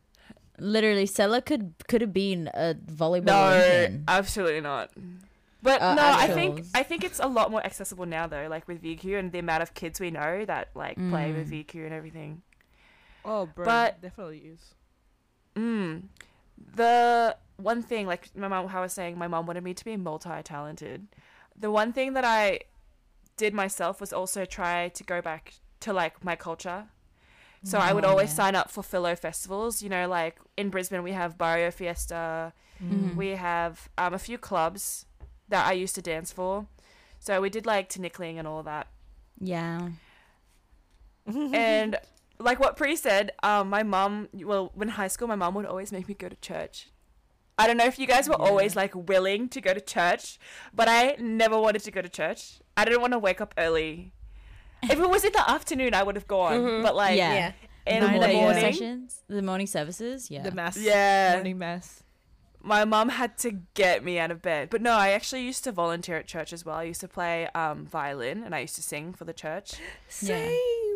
[0.59, 4.03] Literally, Sella could could have been a volleyball No, Olympian.
[4.07, 4.91] absolutely not.
[5.61, 6.65] But Uh, no, I think.
[6.75, 9.63] I think it's a lot more accessible now though, like with VQ and the amount
[9.63, 11.65] of kids we know that like play with Mm.
[11.65, 12.41] VQ and everything.
[13.25, 14.73] Oh, bro, But- definitely is.
[15.55, 16.03] Mm.
[16.75, 19.85] The one thing, like my mom, how I was saying, my mom wanted me to
[19.85, 21.07] be multi-talented.
[21.57, 22.61] The one thing that I
[23.37, 26.85] did myself was also try to go back to like my culture.
[27.63, 29.81] So I would Oh, always sign up for Filo festivals.
[29.81, 32.51] You know, like in Brisbane we have Barrio Fiesta.
[32.81, 33.15] Mhm.
[33.15, 35.05] We have um, a few clubs
[35.47, 36.67] that I used to dance for.
[37.19, 38.87] So we did like tinikling and all that.
[39.39, 39.89] Yeah.
[41.25, 41.97] and
[42.39, 45.91] like what Pri said, um, my mom, well, when high school, my mom would always
[45.91, 46.89] make me go to church.
[47.57, 50.39] I don't know if you guys were always like willing to go to church,
[50.73, 52.59] but I never wanted to go to church.
[52.75, 54.11] I didn't want to wake up early.
[54.81, 56.59] If it was in the afternoon, I would have gone.
[56.59, 56.83] Mhm.
[56.83, 57.33] But like Yeah.
[57.33, 57.51] yeah.
[57.85, 60.31] in the the morning, morning, sessions, the morning services.
[60.31, 60.41] Yeah.
[60.41, 60.77] The mass.
[60.77, 61.33] Yeah.
[61.35, 62.03] Morning mass.
[62.65, 64.69] my mom had to get me out of bed.
[64.69, 66.77] But no, I actually used to volunteer at church as well.
[66.77, 69.73] I used to play um, violin and I used to sing for the church.
[69.73, 69.77] Yeah.
[70.07, 70.49] Same.
[70.51, 70.92] Yeah.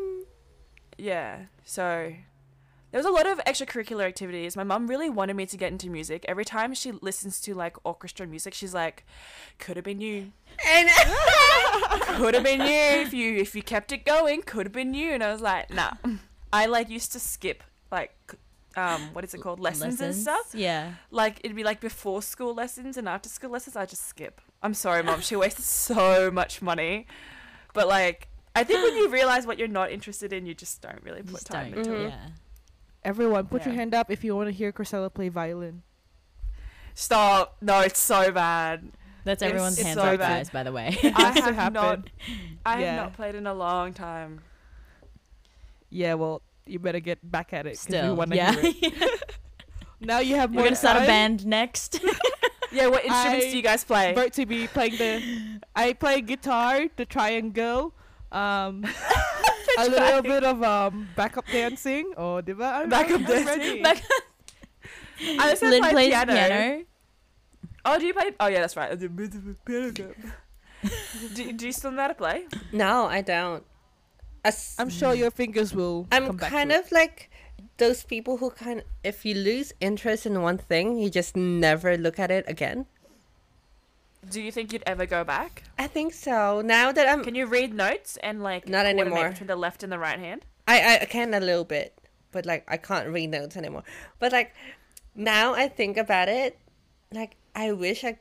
[1.64, 2.14] So
[2.92, 4.56] there was a lot of extracurricular activities.
[4.56, 6.26] My mum really wanted me to get into music.
[6.28, 9.06] Every time she listens to like orchestra music, she's like,
[9.60, 10.32] "Could have been you.
[10.66, 10.90] And
[12.18, 14.42] Could have been you if you if you kept it going.
[14.42, 15.92] Could have been you." And I was like, "Nah."
[16.54, 18.16] I like used to skip like
[18.78, 20.54] um what is it called lessons, and stuff.
[20.54, 20.94] Yeah.
[21.12, 23.76] Like it'd be like before school lessons and after school lessons.
[23.76, 24.40] I just skip.
[24.64, 25.22] I'm sorry, mom.
[25.22, 27.06] She wasted so much money,
[27.74, 28.30] but like.
[28.58, 31.32] I think when you realize what you're not interested in, you just don't really put
[31.36, 31.80] Just time don't.
[31.86, 32.08] into it.
[32.08, 32.10] Mhm.
[32.10, 32.28] Yeah.
[33.04, 35.84] Everyone, put your hand up if you want to hear Chrisela play violin.
[36.93, 37.58] Stop.
[37.62, 38.91] No, it's so bad.
[39.24, 40.30] That's It's- everyone's it's hands so up, bad.
[40.39, 40.50] guys.
[40.50, 40.88] By the way.
[41.04, 41.74] I has have happen.
[41.74, 42.10] not.
[42.65, 42.86] I Yeah.
[42.93, 44.41] have not played in a long time.
[45.89, 48.15] Yeah, well, you better get back at it because we Still.
[48.15, 48.52] want to Yeah.
[48.54, 49.36] hear it.
[50.00, 50.62] Now you have more.
[50.62, 52.00] We're gonna start a band next.
[52.70, 54.12] Yeah, what instruments I do you guys play?
[54.12, 55.60] About to be playing the.
[55.74, 57.93] I play guitar, the triangle,
[58.32, 58.86] um,
[59.78, 62.13] a little bit of um backup dancing.
[62.18, 62.72] Oh, diba?
[62.84, 63.46] I'm, Backup I'm dancing.
[63.46, 63.82] ready.
[63.88, 64.04] Back-
[65.40, 66.34] I also Lynn play plays piano.
[66.34, 66.84] piano.
[67.86, 68.32] Oh, do you play?
[68.40, 68.98] Oh, yeah, that's right.
[69.00, 69.08] do,
[71.54, 72.46] do you still know how to play?
[72.72, 73.63] no, I don't.
[74.44, 76.08] As- I'm sure your fingers will.
[76.12, 77.30] I'm come back kind to of like
[77.78, 82.20] those people who kind if you lose interest in one thing, you just never look
[82.20, 82.86] at it again.
[84.30, 85.63] Do you think you'd ever go back?
[85.78, 86.62] I think so.
[86.62, 89.30] Now that I'm Can you read notes and like Not coordinate anymore.
[89.30, 90.46] between the left and the right hand?
[90.68, 91.98] I, I can a little bit,
[92.32, 93.84] but like I can't read notes anymore.
[94.20, 94.54] But like
[95.16, 96.60] now I think about it,
[97.12, 98.20] like I wish I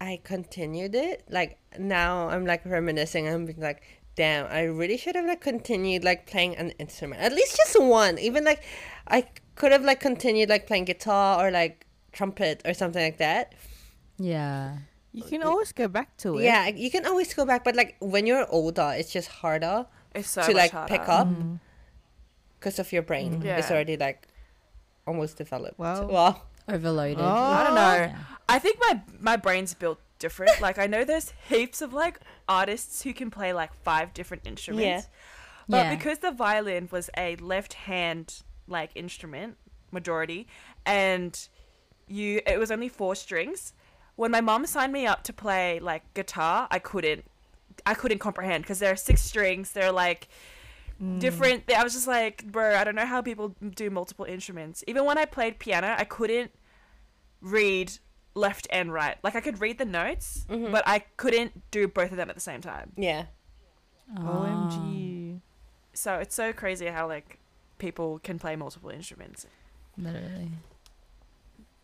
[0.00, 1.24] I continued it.
[1.28, 3.28] Like now I'm like reminiscing.
[3.28, 3.82] I'm being like,
[4.16, 8.18] damn, I really should have like continued like playing an instrument, at least just one.
[8.18, 8.62] Even like
[9.06, 13.54] I could have like continued like playing guitar or like trumpet or something like that.
[14.18, 14.78] Yeah.
[15.24, 16.44] You can always go back to it.
[16.44, 20.30] Yeah, you can always go back, but like when you're older, it's just harder It's
[20.30, 20.92] so to like harder.
[20.92, 21.58] pick up mm.
[22.58, 23.40] because of your brain.
[23.40, 23.44] Mm.
[23.44, 23.58] Yeah.
[23.58, 24.28] It's already like
[25.06, 25.78] almost developed.
[25.78, 26.42] Well, Wow.
[26.68, 27.18] Overloaded.
[27.18, 27.24] Oh.
[27.24, 27.94] I don't know.
[27.94, 28.16] Yeah.
[28.48, 30.60] I think my my brain's built different.
[30.66, 34.84] like I know there's heaps of like artists who can play like five different instruments.
[34.84, 35.02] Yeah.
[35.68, 35.94] But Yeah.
[35.96, 39.56] because the violin was a left hand like instrument
[39.90, 40.46] majority
[40.84, 41.48] and
[42.06, 43.72] you it was only four strings,
[44.18, 47.24] when my mom signed me up to play like guitar, I couldn't
[47.86, 50.28] I couldn't comprehend because there are six strings, they're like
[51.00, 51.20] Mm.
[51.20, 54.82] different I was just like, bro, I don't know how people do multiple instruments.
[54.88, 56.50] Even when I played piano, I couldn't
[57.40, 57.92] read
[58.34, 59.16] left and right.
[59.22, 60.72] Like I could read the notes, Mhm.
[60.72, 62.92] but I couldn't do both of them at the same time.
[62.96, 63.26] Yeah.
[64.26, 65.40] OMG.
[65.92, 67.38] So it's so crazy how like
[67.78, 69.46] people can play multiple instruments.
[69.98, 70.50] Oh, literally.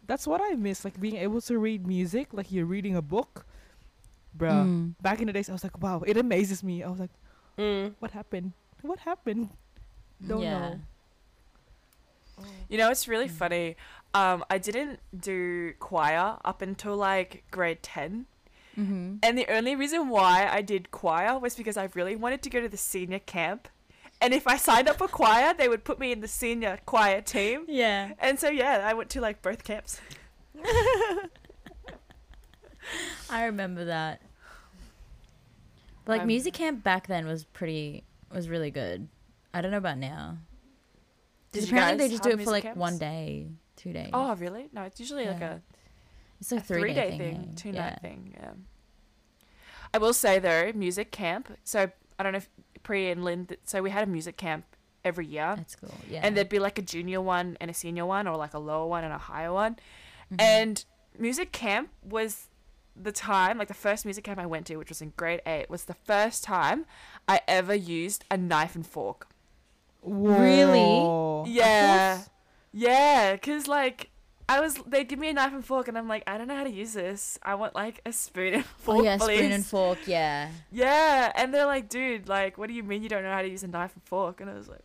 [0.07, 3.47] That's what I miss, like being able to read music, like you're reading a book.
[4.37, 4.64] Bruh.
[4.67, 4.95] Mm.
[5.01, 6.83] Back in the days, I was like, wow, it amazes me.
[6.83, 7.11] I was like,
[7.57, 7.95] Mm.
[8.01, 8.53] what happened?
[8.83, 9.49] What happened?
[10.27, 10.59] Don't yeah.
[10.59, 10.81] know.
[12.69, 13.77] You know, it's really funny.
[14.12, 18.27] Um, I didn't do choir up until like grade ten,
[18.77, 19.19] Mm-hmm.
[19.23, 22.61] and the only reason why I did choir was because I really wanted to go
[22.61, 23.69] to the senior camp,
[24.25, 27.21] and if I signed up for choir, they would put me in the senior choir
[27.21, 27.65] team.
[27.69, 28.13] Yeah.
[28.19, 30.01] And so yeah, I went to like both camps.
[33.29, 34.23] I remember that.
[36.07, 39.09] Like Um, music camp back then was pretty was really good.
[39.53, 40.39] I don't know about now.
[41.53, 42.79] Did you apparently they just do it for like camps?
[42.79, 44.09] one day, two days.
[44.15, 44.69] Oh really?
[44.73, 45.61] No, it's usually like a
[46.41, 47.37] it's a a three, three day, day thing.
[47.37, 47.91] thing, two yeah.
[47.91, 48.35] night thing.
[48.39, 48.53] Yeah.
[49.93, 51.57] I will say though, music camp.
[51.63, 52.49] So I don't know if
[52.85, 53.49] Pri and Lynn.
[53.64, 54.64] So we had a music camp
[55.05, 55.92] every year, That's cool.
[56.09, 56.20] Yeah.
[56.23, 58.87] and there'd be like a junior one and a senior one, or like a lower
[58.87, 59.77] one and a higher one.
[60.33, 60.40] Mhm.
[60.40, 60.85] And
[61.18, 62.49] music camp was
[62.97, 65.68] the time, like the first music camp I went to, which was in grade eight,
[65.68, 66.87] was the first time
[67.29, 69.27] I ever used a knife and fork.
[70.03, 71.51] Really?
[71.53, 72.23] Yeah.
[72.73, 74.11] Yeah, because like
[74.48, 76.57] I was, they give me a knife and fork, and I'm like, I don't know
[76.57, 77.38] how to use this.
[77.42, 79.38] I want like a spoon and oh, fork, oh yeah, please.
[79.38, 79.98] spoon and fork.
[80.07, 80.50] Yeah.
[80.70, 83.48] Yeah, and they're like, dude, like, what do you mean you don't know how to
[83.48, 84.40] use a knife and fork?
[84.40, 84.85] And I was like,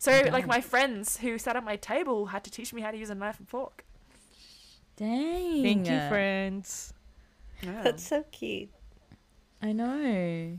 [0.00, 2.96] so like my friends who sat at my table had to teach me how to
[2.96, 3.84] use a knife and fork.
[4.96, 5.62] Dang.
[5.62, 6.94] Thank you, friends.
[7.62, 7.80] Yeah.
[7.84, 8.70] That's so cute.
[9.62, 10.58] I know.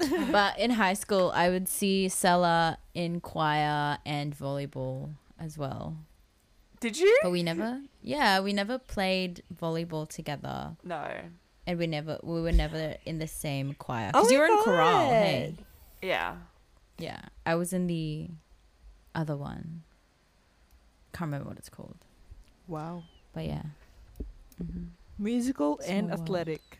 [0.32, 5.10] but in high school, I would see Sella in choir and volleyball
[5.42, 5.96] as well.
[6.80, 7.18] Did you?
[7.22, 11.06] But we never, yeah, we never played volleyball together, No.
[11.66, 14.10] and we never, we were never in the same choir.
[14.14, 15.54] Oh Because you my were in chorale, hey?
[16.00, 16.36] Yeah.
[16.98, 18.28] Yeah, I was in the
[19.14, 19.82] other one.
[21.12, 21.98] Can't remember what it's called,
[22.66, 23.04] Wow.
[23.32, 23.62] but yeah.
[24.58, 24.84] hmm
[25.18, 26.20] Musical and Small world.
[26.22, 26.78] athletic.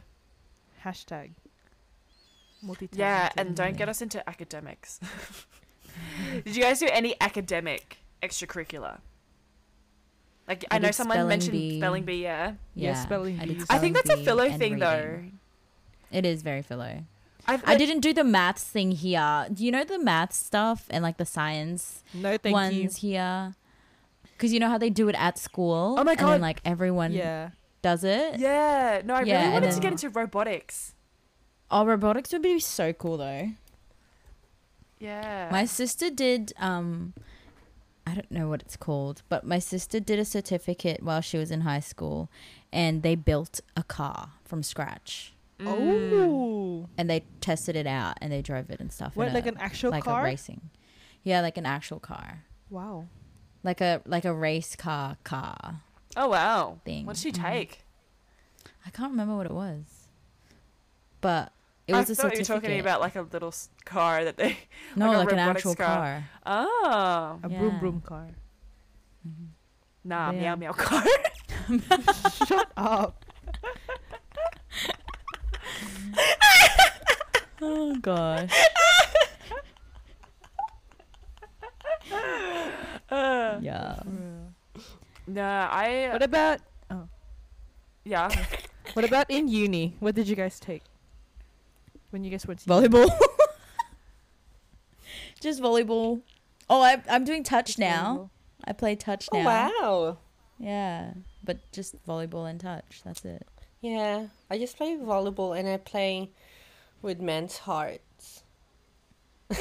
[0.84, 1.30] Hashtag.
[2.60, 2.98] Multi-talented.
[2.98, 4.98] Yeah, and don't get us into academics.
[6.44, 8.98] Did you guys do any academic extracurricular?
[10.48, 11.78] Like I, I know someone mentioned bee.
[11.78, 12.54] spelling bee, yeah.
[12.74, 13.62] Yeah, Yeah, spelling I did.
[13.70, 15.22] I think that's a spelling bee Filo and thing though.
[16.10, 17.04] It is very Filo.
[17.46, 19.46] I've, I like- didn't do the maths thing here.
[19.52, 23.10] Do you know the math stuff and like the science No, thank ones you.
[23.10, 23.54] here?
[24.36, 25.96] Because you know how they do it at school.
[25.98, 26.32] Oh my And God.
[26.34, 27.50] then like everyone Yeah.
[27.80, 28.38] does it.
[28.38, 30.94] Yeah, no, I Yeah, really and wanted to get into robotics.
[31.70, 33.50] Oh, robotics would be so cool though.
[34.98, 35.48] Yeah.
[35.50, 37.14] My sister did um
[38.06, 41.50] I don't know what it's called, but my sister did a certificate while she was
[41.50, 42.28] in high school
[42.72, 45.32] and they built a car from scratch.
[45.64, 46.88] Oh.
[46.98, 49.14] And they tested it out and they drove it and stuff.
[49.14, 50.20] What, like a- an actual like car?
[50.22, 50.70] a racing.
[51.22, 52.42] Yeah, like an actual car.
[52.70, 53.06] Wow.
[53.62, 55.82] Like a like a race car car.
[56.16, 56.80] Oh wow.
[56.84, 57.06] Thing.
[57.06, 57.48] What did she Mhm.
[57.50, 57.84] take?
[58.84, 60.08] I can't remember what it was.
[61.20, 61.52] But
[61.88, 63.52] it I was a thought you were talking about like a little
[63.84, 64.56] car that they.
[64.96, 65.86] no, like a like, an actual car.
[65.86, 66.24] car.
[66.46, 67.40] Oh.
[67.42, 67.58] A Yeah.
[67.58, 68.28] broom broom car.
[70.04, 70.40] Nah, Yeah.
[70.40, 71.04] meow meow car.
[72.46, 73.24] Shut up.
[77.64, 78.50] Oh gosh.
[83.08, 84.00] Uh, yeah.
[85.26, 86.08] no, I.
[86.12, 86.58] What about
[86.90, 87.08] Oh.
[88.04, 88.28] yeah.
[88.94, 89.94] what about in uni?
[90.00, 90.82] What did you guys take?
[92.12, 93.08] When you went to Volleyball.
[95.40, 96.20] Just volleyball.
[96.70, 98.30] Oh, I, I'm doing touch now.
[98.64, 99.40] I play touch now.
[99.40, 99.70] Oh now.
[99.80, 100.18] wow.
[100.58, 103.00] Yeah, but just volleyball and touch.
[103.04, 103.44] That's it.
[103.80, 106.30] Yeah, I just play volleyball and I play
[107.00, 108.44] with men's hearts.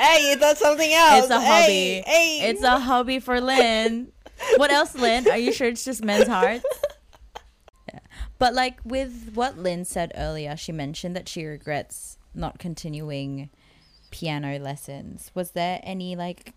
[0.00, 1.24] Hey, you thought something else.
[1.24, 2.02] It's a Hey, hobby.
[2.06, 4.12] Hey, It's a hobby for Lynn.
[4.56, 5.28] what else, Lynn?
[5.28, 6.64] Are you sure it's just men's hearts?
[8.38, 13.50] But like with what Lynn said earlier, she mentioned that she regrets not continuing
[14.10, 15.30] piano lessons.
[15.34, 16.54] Was there any like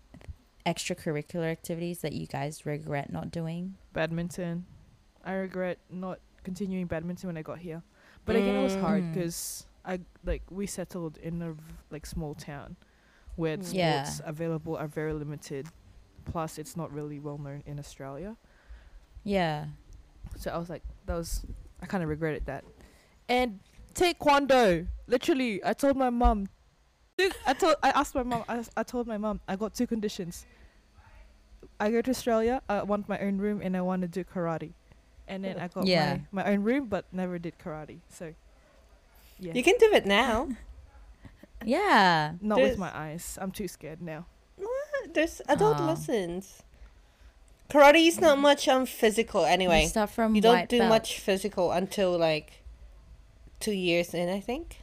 [0.64, 3.74] extracurricular activities that you guys regret not doing?
[3.92, 4.64] badminton.
[5.24, 7.82] I regret not continuing badminton when I got here,
[8.24, 9.14] but again, it was hard Mm.
[9.14, 11.54] because I like we settled in a
[11.90, 12.76] like small town
[13.36, 13.64] where Mm.
[13.64, 14.10] sports Yeah.
[14.24, 15.68] available are very limited.
[16.24, 18.36] Plus, it's not really well known in Australia.
[19.24, 19.66] Yeah.
[20.36, 21.44] So I was like, that was
[21.82, 22.64] I kind of regretted that.
[23.28, 23.60] And
[23.94, 26.48] taekwondo, literally, I told my mom.
[27.46, 28.44] I told I asked my mom.
[28.48, 30.46] I, s- I told my mom I got two conditions.
[31.78, 32.62] I go to Australia.
[32.68, 34.72] I want my own room, and I want to do karate.
[35.28, 36.18] And then I got Yeah.
[36.30, 37.98] my, my own room, but never did karate.
[38.08, 38.34] So,
[39.38, 40.48] yeah, You can do it now.
[41.64, 42.32] Yeah.
[42.40, 43.38] not There's- with my eyes.
[43.40, 44.26] I'm too scared now.
[44.56, 45.14] What?
[45.14, 45.84] There's adult Oh.
[45.86, 46.62] lessons.
[47.72, 49.82] Karate is not much on physical anyway.
[49.82, 50.90] You start from You don't white do belt.
[50.90, 52.64] much physical until like
[53.60, 54.82] two years in, I think.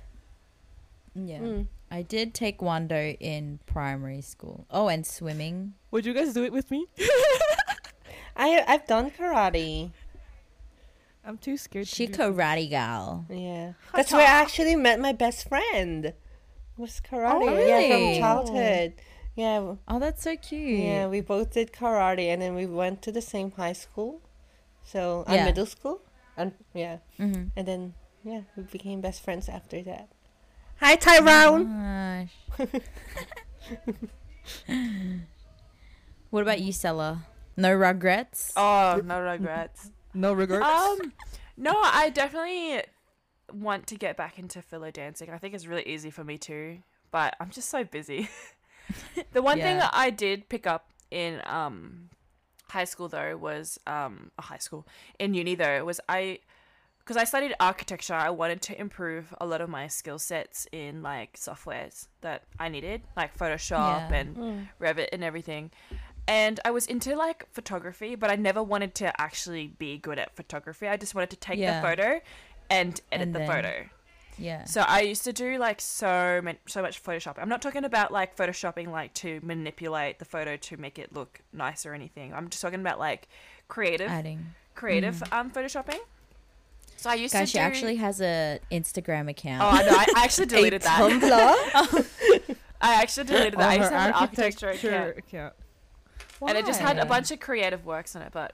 [1.13, 1.37] Yeah.
[1.39, 1.67] Mm.
[1.91, 4.65] I did take taekwondo in primary school.
[4.71, 5.73] Oh, and swimming.
[5.91, 6.87] Would you guys do it with me?
[8.35, 9.91] I I've done karate.
[11.25, 11.87] I'm too scared.
[11.87, 13.25] She do- karate gal.
[13.29, 16.13] Yeah, that's where I actually met my best friend.
[16.77, 17.49] Was karate?
[17.49, 18.93] Oh, Yeah, from childhood.
[19.39, 20.79] Yeah, Oh, that's so cute.
[20.83, 21.07] yeah.
[21.07, 24.19] We both did karate, and then we went to the same high school.
[24.83, 25.45] So uh, Yeah.
[25.45, 26.01] middle school,
[26.35, 27.47] and yeah, Mm-hmm.
[27.55, 30.09] and then yeah, we became best friends after that.
[30.81, 31.71] Hi, Tyrone.
[31.71, 32.35] Gosh.
[36.29, 37.23] what about you, Sella?
[37.55, 38.51] No regrets?
[38.57, 39.91] Oh, no regrets.
[40.13, 40.65] No regrets.
[40.67, 41.13] um,
[41.55, 42.81] no, I definitely
[43.53, 45.29] want to get back into filo dancing.
[45.29, 46.79] I think it's really easy for me too,
[47.11, 48.27] but I'm just so busy.
[49.33, 52.09] the one thing that I did pick up in um
[52.69, 54.85] high school though was um uh, high school
[55.17, 56.39] in uni though was I
[56.99, 61.01] because I studied architecture, I wanted to improve a lot of my skill sets in
[61.01, 64.13] like softwares that I needed, like Photoshop Yeah.
[64.13, 64.67] and Mm.
[64.79, 65.71] Revit and everything.
[66.27, 70.35] And I was into like photography, but I never wanted to actually be good at
[70.35, 70.87] photography.
[70.87, 71.81] I just wanted to take Yeah.
[71.81, 72.21] the photo
[72.69, 73.89] and edit And the then- photo.
[74.39, 74.63] Yeah.
[74.65, 77.35] So I used to do like so many, so much Photoshop.
[77.37, 81.41] I'm not talking about like photoshopping like to manipulate the photo to make it look
[81.53, 82.33] nice or anything.
[82.33, 83.27] I'm just talking about like
[83.67, 84.53] creative, Adding.
[84.75, 85.99] creative um photoshopping.
[86.97, 87.63] So I used Guys, to she do.
[87.63, 89.61] actually has a Instagram account.
[89.63, 89.91] Oh, I know.
[89.97, 90.99] I, I actually deleted that.
[90.99, 92.55] Tumblr.
[92.81, 93.69] I actually deleted that.
[93.69, 95.17] I used to have an architecture architecture account.
[95.17, 95.53] account.
[96.47, 98.53] and it just had a bunch of creative works on it but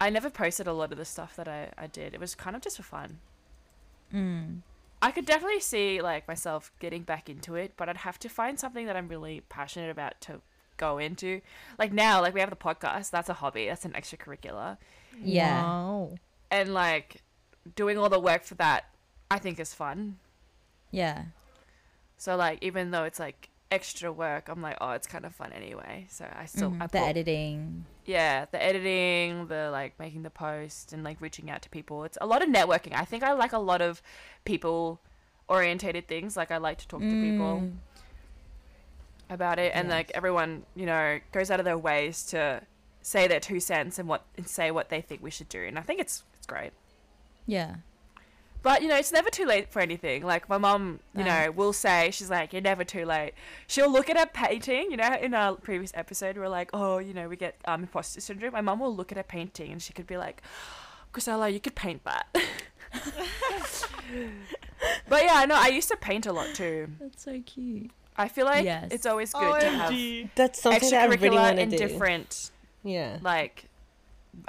[0.00, 2.54] i never posted a lot of the stuff that i, I did it was kind
[2.54, 3.18] of just for fun
[4.14, 4.60] Mm.
[5.02, 8.58] I could definitely see like myself getting back into it but i'd have to find
[8.58, 10.40] something that i'm really passionate about to
[10.76, 11.40] go into
[11.78, 14.76] like now like we have the podcast that's a hobby that's an extracurricular
[15.22, 15.62] Yeah.
[15.62, 16.14] Wow.
[16.50, 17.22] and like
[17.74, 18.84] doing all the work for that
[19.30, 20.18] i think is fun
[20.90, 21.24] Yeah.
[22.18, 25.50] so like even though it's like extra work i'm like oh it's kind of fun
[25.52, 26.82] anyway so i still Mhm.
[26.82, 27.84] I the put- editing.
[28.04, 32.16] yeah the editing the like making the post and like reaching out to people it's
[32.20, 34.00] a lot of networking i think i like a lot of
[34.44, 35.00] people
[35.48, 37.72] orientated things like i like to talk to people Mm.
[39.30, 39.92] about it and Yes.
[39.94, 42.62] like everyone you know goes out of their ways to
[43.02, 45.78] say their two cents and what and say what they think we should do and
[45.78, 46.72] i think it's it's great
[47.46, 47.76] Yeah.
[48.62, 51.30] But you know it's never too late for anything like my mom you No.
[51.44, 53.32] know will say she's like you're never too late
[53.68, 57.14] she'll look at a painting you know in our previous episode we're like oh you
[57.14, 59.92] know we get um imposter syndrome my mom will look at a painting and she
[59.92, 60.42] could be like
[61.12, 62.26] Chrisela, you could paint that
[65.08, 67.90] but yeah no i used to paint a lot too That's so cute.
[68.16, 68.88] i feel like Yes.
[68.90, 70.28] it's always good to have OMG.
[70.34, 71.78] That's something that I really extracurricular want to in do.
[71.78, 72.50] different
[72.82, 73.18] Yeah.
[73.22, 73.66] like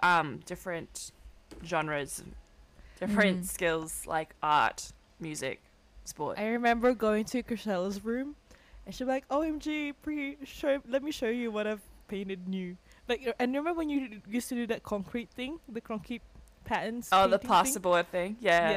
[0.04, 1.12] um different
[1.66, 2.24] genres
[3.00, 3.46] different Mhm.
[3.46, 5.62] skills like art music
[6.06, 8.36] sport I remember going to Chrisela's room,
[8.86, 12.78] and she'd be like, "OMG, pre, show, let me show you what I've painted new."
[13.10, 16.22] Like, and remember when you used to do that concrete thing, the concrete
[16.66, 17.10] patterns?
[17.12, 17.82] oh the painting thing?
[17.82, 18.70] plasterboard thing yeah.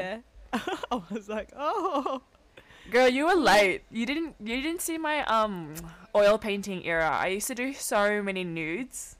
[0.54, 0.60] Yeah.
[0.92, 2.22] I was like, oh.
[2.90, 5.74] girl you were late you didn't you didn't see my um
[6.16, 9.16] oil painting era i used to do so many nudes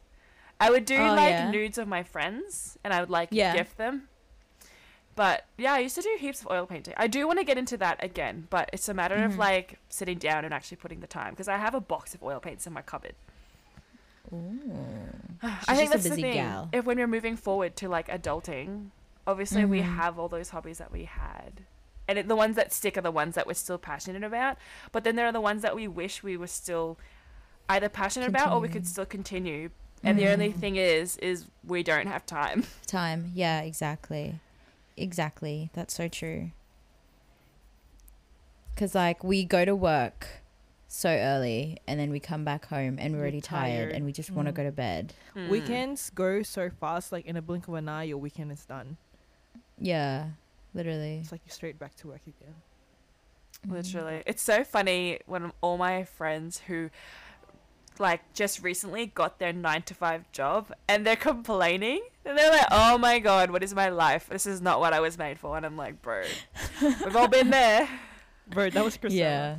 [0.59, 1.51] i would do Oh, like yeah.
[1.51, 3.55] nudes of my friends and i would like Yeah.
[3.55, 4.09] gift them
[5.21, 7.59] but yeah i used to do heaps of oil painting i do want to get
[7.59, 9.39] into that again but it's a matter of Mhm.
[9.49, 12.41] like sitting down and actually putting the time because i have a box of oil
[12.41, 13.15] paints in my cupboard
[14.33, 14.73] Ooh.
[15.43, 16.35] I think that's the thing.
[16.35, 16.69] gal.
[16.73, 18.91] If when we're moving forward to like adulting,
[19.27, 19.97] obviously we Mhm.
[19.97, 21.63] have all those hobbies that we had,
[22.07, 24.57] and it, the ones that stick are the ones that we're still passionate about.
[24.93, 26.99] But then there are the ones that we wish we were still
[27.69, 29.71] either passionate about or we could still continue.
[30.05, 30.61] And the only Mhm.
[30.61, 32.67] thing is, is we don't have time.
[32.87, 33.33] Time.
[33.35, 34.39] Yeah, exactly.
[34.97, 35.71] Exactly.
[35.73, 36.51] That's so true.
[38.77, 40.27] Cuz like we go to work
[40.89, 43.93] so early and then we come back home and we're already tired, tired.
[43.93, 44.57] and we just want to Mm.
[44.57, 45.15] go to bed.
[45.37, 45.49] Mm.
[45.49, 48.97] Weekends go so fast, like in a blink of an eye, your weekend is done.
[49.79, 50.31] Yeah,
[50.75, 51.19] literally.
[51.19, 52.55] It's like you're straight back to work again.
[53.67, 53.73] Mm.
[53.73, 54.23] Literally.
[54.27, 56.91] It's so funny when all my friends who
[58.01, 62.67] like just recently got their 9 to 5 job and they're complaining and they're like,
[62.71, 64.29] "Oh my god, what is my life?
[64.29, 66.25] This is not what I was made for." And I'm like, "Bro,
[66.83, 67.89] we've all been there."
[68.49, 69.13] Bro, that was Chris.
[69.13, 69.59] Yeah.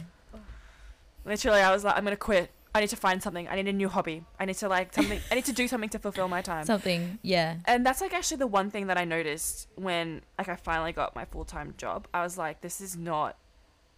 [1.25, 2.51] Literally, I was like, "I'm going to quit.
[2.73, 3.47] I need to find something.
[3.47, 4.23] I need a new hobby.
[4.39, 7.19] I need to like something I need to do something to fulfill my time." Something.
[7.21, 7.57] Yeah.
[7.65, 11.15] And that's like actually the one thing that I noticed when like I finally got
[11.15, 12.07] my full time job.
[12.13, 13.37] I was like, this is not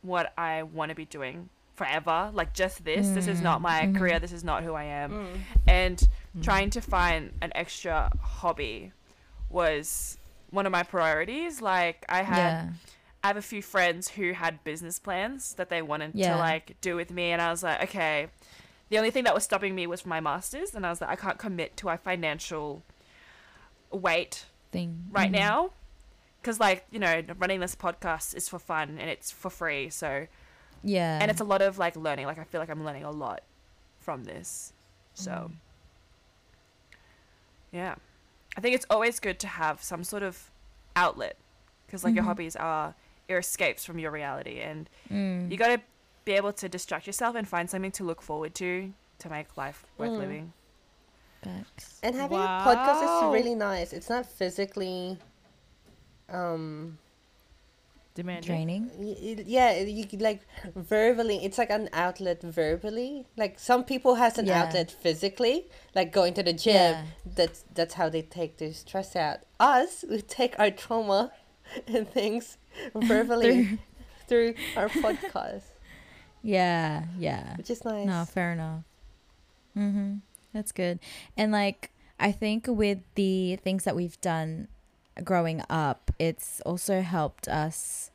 [0.01, 2.29] what I want to be doing forever.
[2.33, 3.09] Like just this.
[3.09, 3.97] This is not my Mhm.
[3.97, 4.19] career.
[4.19, 5.11] This is not who I am.
[5.11, 5.39] Mm.
[5.67, 6.07] And
[6.37, 6.43] Mm.
[6.43, 8.91] trying to find an extra hobby
[9.49, 10.17] was
[10.51, 11.61] one of my priorities.
[11.61, 12.69] Like I had Yeah.
[13.23, 16.33] I have a few friends who had business plans that they wanted Yeah.
[16.33, 18.27] to like do with me and I was like, okay.
[18.89, 21.15] The only thing that was stopping me was my masters and I was like I
[21.15, 22.83] can't commit to a financial
[23.91, 25.05] weight Thing.
[25.11, 25.35] right Mhm.
[25.39, 25.69] now
[26.41, 30.27] because like you know running this podcast is for fun and it's for free so
[30.83, 31.19] Yeah.
[31.21, 33.41] and it's a lot of like learning like i feel like i'm learning a lot
[33.99, 34.73] from this
[35.13, 35.51] so Mm.
[37.71, 37.95] yeah
[38.57, 40.51] i think it's always good to have some sort of
[40.95, 41.37] outlet
[41.85, 42.27] because like your Mhm.
[42.27, 42.95] hobbies are
[43.29, 45.49] your escapes from your reality and Mm.
[45.49, 45.81] you got to
[46.25, 49.85] be able to distract yourself and find something to look forward to to make life
[49.97, 50.17] worth Mm.
[50.17, 50.53] living
[51.43, 51.99] Facts.
[52.01, 53.91] And having a podcast is really nice.
[53.91, 55.17] It's not physically,
[56.29, 56.97] um,
[58.15, 58.47] Demanding.
[58.47, 58.91] Training.
[58.97, 60.41] y- y- yeah, you like
[60.75, 61.43] verbally.
[61.43, 63.25] It's like an outlet verbally.
[63.35, 64.61] Like some people has an Yeah.
[64.63, 66.75] outlet physically, like going to the gym.
[66.75, 67.05] Yeah.
[67.25, 69.39] That's that's how they take their stress out.
[69.59, 71.31] Us, we take our trauma
[71.87, 72.57] and things
[72.95, 73.79] verbally
[74.27, 75.63] through our podcast,
[76.43, 77.05] Yeah.
[77.17, 77.57] Yeah.
[77.57, 78.05] which is nice.
[78.05, 78.83] No, fair enough.
[79.75, 80.21] Mm Mhm.
[80.53, 80.99] That's good.
[81.35, 81.89] And like
[82.19, 84.67] I think with the things that we've done
[85.23, 88.09] growing up, it's also helped us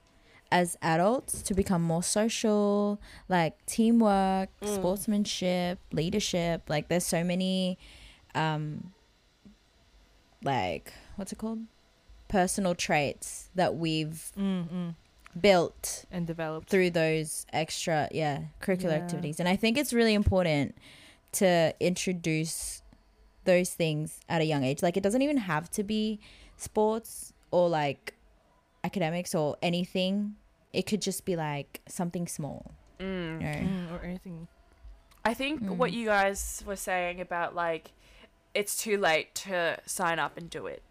[0.50, 4.74] as adults to become more social, like teamwork, Mm.
[4.74, 6.62] sportsmanship, leadership.
[6.68, 7.78] Like there's so many
[8.34, 8.92] um
[10.42, 11.60] like what's it called?
[12.28, 14.94] Personal traits that we've Mm-mm.
[15.40, 16.68] built And developed.
[16.68, 19.04] through those extra yeah curricular Yeah.
[19.04, 20.74] activities and i think it's really important
[21.32, 22.82] to introduce
[23.44, 26.18] those things at a young age like it doesn't even have to be
[26.60, 28.14] sports or like
[28.84, 30.34] academics or anything
[30.72, 33.04] it could just be like something small mm.
[33.40, 33.68] you know?
[33.70, 34.46] Mm, or anything.
[35.24, 35.94] I think what Mm.
[35.94, 37.92] you guys were saying about like
[38.54, 40.82] it's too late to sign up and do it.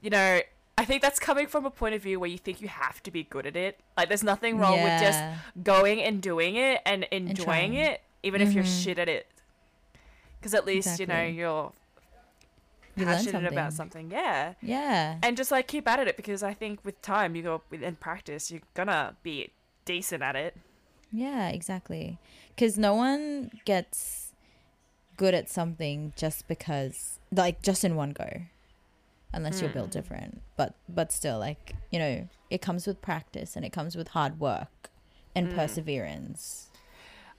[0.00, 0.40] You know,
[0.78, 3.10] I think that's coming from a point of view where you think you have to
[3.10, 3.80] be good at it.
[3.96, 5.22] Like there's nothing wrong with just
[5.62, 7.28] going and doing it and trying.
[7.28, 8.82] enjoying it even if you're Mhm.
[8.84, 9.26] shit at it.
[10.42, 11.72] Cuz at least, you know, you're
[12.96, 14.10] Passionate about something.
[14.10, 14.54] Yeah.
[14.62, 17.82] yeah And just like keep at it because I think with time you go with
[17.82, 19.50] in practice you're to be
[19.84, 20.56] decent at it.
[21.12, 22.18] yeah exactly
[22.54, 24.32] because no one gets
[25.16, 28.28] good at something just because like just in one go
[29.32, 29.98] unless you're built Mm.
[29.98, 34.08] different but but still like you know it comes with practice and it comes with
[34.08, 34.90] hard work
[35.34, 35.54] and Mm.
[35.54, 36.68] perseverance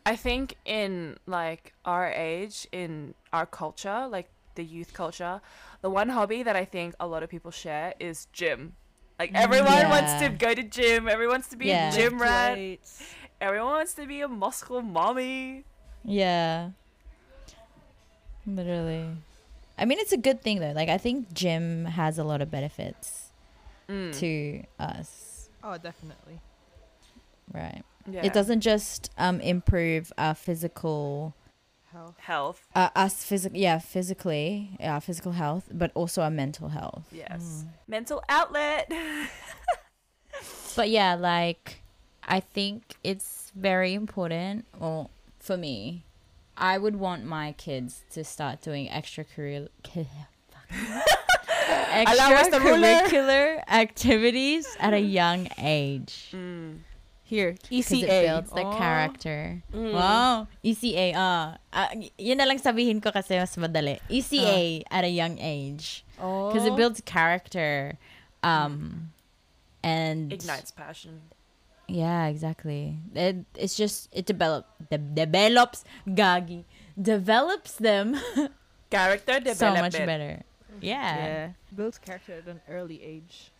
[0.06, 5.40] I think in like our age, in our culture, like the youth culture,
[5.82, 8.74] the one hobby that I think a lot of people share is gym.
[9.18, 11.08] Like everyone wants to go to gym.
[11.08, 11.90] Everyone wants to be Yeah.
[11.90, 12.58] a gym rat.
[12.58, 13.02] Weights.
[13.40, 15.64] Everyone wants to be a muscle mommy.
[16.04, 16.72] yeah
[18.46, 19.06] literally
[19.78, 22.50] i mean it's a good thing though like i think gym has a lot of
[22.52, 23.24] benefits
[23.90, 24.12] Mm.
[24.20, 26.40] to us Oh, definitely.
[27.54, 28.26] right Yeah.
[28.26, 31.34] it doesn't just um improve our physical
[31.98, 32.16] Health.
[32.20, 32.68] health.
[32.76, 37.64] uh, us physical yeah physically our physical health but also our mental health Yes.
[37.66, 37.68] Mm.
[37.88, 38.92] Mental outlet.
[40.76, 41.82] but yeah like
[42.24, 46.04] i think it's very important or for me
[46.56, 49.70] i would want my kids to start doing extracurricular
[51.90, 52.78] Allow us the ruler.
[52.88, 56.80] extracurricular activities at a young age Mm.
[57.28, 58.08] Here, ECA.
[58.08, 58.78] it builds the Oh.
[58.80, 59.92] character Mm.
[59.92, 60.48] Wow.
[60.64, 61.58] ECA, ah.
[61.76, 64.00] Ah, y- yun na lang sabihin ko kasi mas madali.
[64.08, 66.08] ECA at a young age.
[66.24, 66.48] Oh.
[66.48, 68.00] Because it builds character.
[68.44, 69.12] Um,
[69.84, 71.28] and Ignites passion.
[71.88, 72.96] Yeah, exactly.
[73.14, 76.64] It, it's just, it develop, de- develops, gagi,
[76.96, 78.16] develops them
[78.90, 80.44] Character so much better.
[80.80, 81.16] Yeah.
[81.16, 81.48] Yeah.
[81.76, 83.52] Builds character at an early age.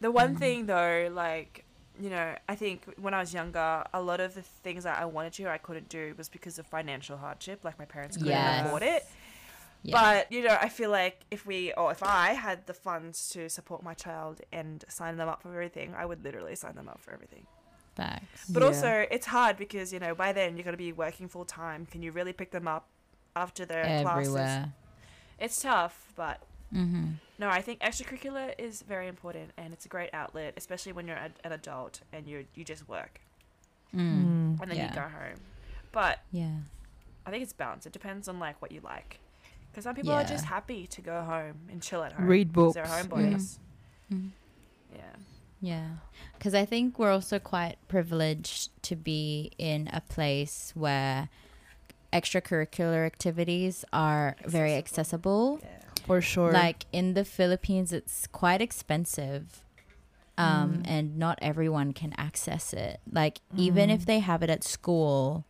[0.00, 0.38] The one Mm.
[0.40, 1.64] thing though, like
[2.02, 5.04] you know, I think when I was younger, a lot of the things that I
[5.04, 7.64] wanted to I couldn't do was because of financial hardship.
[7.64, 8.66] Like my parents couldn't Yes.
[8.66, 9.06] afford it.
[9.84, 10.00] Yeah.
[10.00, 13.48] But you know, I feel like if we or if I had the funds to
[13.48, 17.00] support my child and sign them up for everything, I would literally sign them up
[17.00, 17.46] for everything.
[17.94, 18.48] Facts.
[18.48, 18.68] But Yeah.
[18.68, 21.86] also, it's hard because you know by then you're gonna be working full time.
[21.86, 22.86] Can you really pick them up
[23.36, 24.68] after their classes?
[25.38, 26.40] It's tough, but
[26.74, 27.04] Mm-hmm.
[27.38, 31.16] no, I think extracurricular is very important and it's a great outlet, especially when you're
[31.16, 33.20] a- an adult and you you just work
[33.94, 34.58] Mm.
[34.60, 34.88] and then Yeah.
[34.88, 35.36] you go home.
[35.92, 36.56] But Yeah.
[37.26, 37.86] I think it's balanced.
[37.86, 39.18] It depends on like what you like.
[39.70, 42.26] Because some people are just happy to go home and chill at home.
[42.26, 43.06] Read 'cause They're books.
[43.06, 43.58] homebodies.
[44.12, 44.30] Mhm.
[44.94, 45.16] Yeah.
[45.60, 45.88] Yeah.
[46.38, 51.28] Because I think we're also quite privileged to be in a place where
[52.12, 55.60] extracurricular activities are very accessible.
[55.62, 55.68] Yeah.
[56.06, 56.52] For sure.
[56.52, 59.62] Like in the Philippines, it's quite expensive.
[60.38, 60.82] Um, Mm.
[60.86, 63.00] and not everyone can access it.
[63.10, 63.94] Like, even Mm.
[63.94, 65.44] if they have it at school,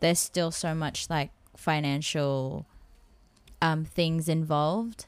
[0.00, 2.66] there's still so much like financial
[3.62, 5.06] um, things involved.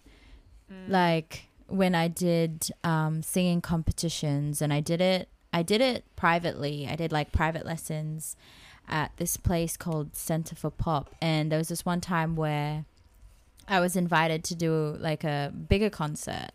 [0.72, 0.88] Mm.
[0.90, 5.28] like when I did um, singing competitions, and I did it.
[5.52, 6.86] I did it privately.
[6.88, 8.36] I did like private lessons
[8.88, 12.84] at this place called Center for Pop, and there was this one time where
[13.68, 16.50] I was invited to do like a bigger concert,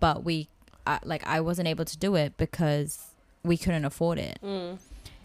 [0.00, 0.48] but we,
[0.86, 2.98] uh, like, I wasn't able to do it because
[3.44, 4.78] we couldn't afford it Mm.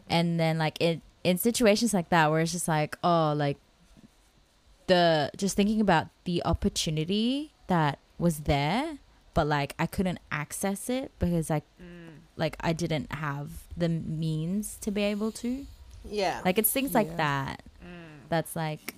[0.09, 3.57] and then like it in situations like that where it's just like oh like
[4.87, 8.97] the just thinking about the opportunity that was there
[9.33, 12.21] but like i couldn't access it because like Mm.
[12.37, 15.65] like i didn't have the means to be able to
[16.09, 16.41] Yeah.
[16.45, 18.29] like it's things like that Mm.
[18.29, 18.95] that's like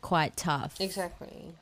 [0.00, 1.54] quite tough exactly.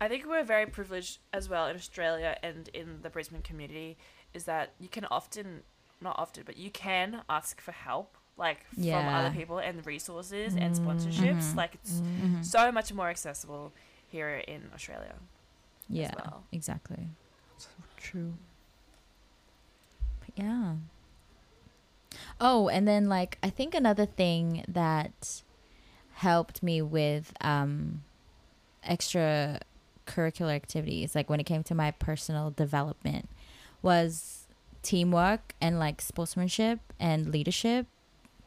[0.00, 3.96] I think we're very privileged as well in Australia and in the Brisbane community
[4.34, 5.62] is that you can often,
[6.00, 10.74] not often, but you can ask for help, like from other people and resources and
[10.74, 11.52] sponsorships.
[11.52, 11.56] Mhm.
[11.56, 12.44] Like it's Mhm.
[12.44, 13.72] so much more accessible
[14.08, 15.14] here in Australia.
[15.88, 16.44] yeah well.
[16.50, 17.08] exactly
[17.98, 18.34] True.
[20.20, 20.76] But yeah.
[22.40, 25.42] Oh, and then like I think another thing that
[26.14, 28.02] helped me with um
[28.82, 29.60] extra
[30.06, 33.28] curricular activities, like when it came to my personal development,
[33.82, 34.46] was
[34.82, 37.86] teamwork and like sportsmanship and leadership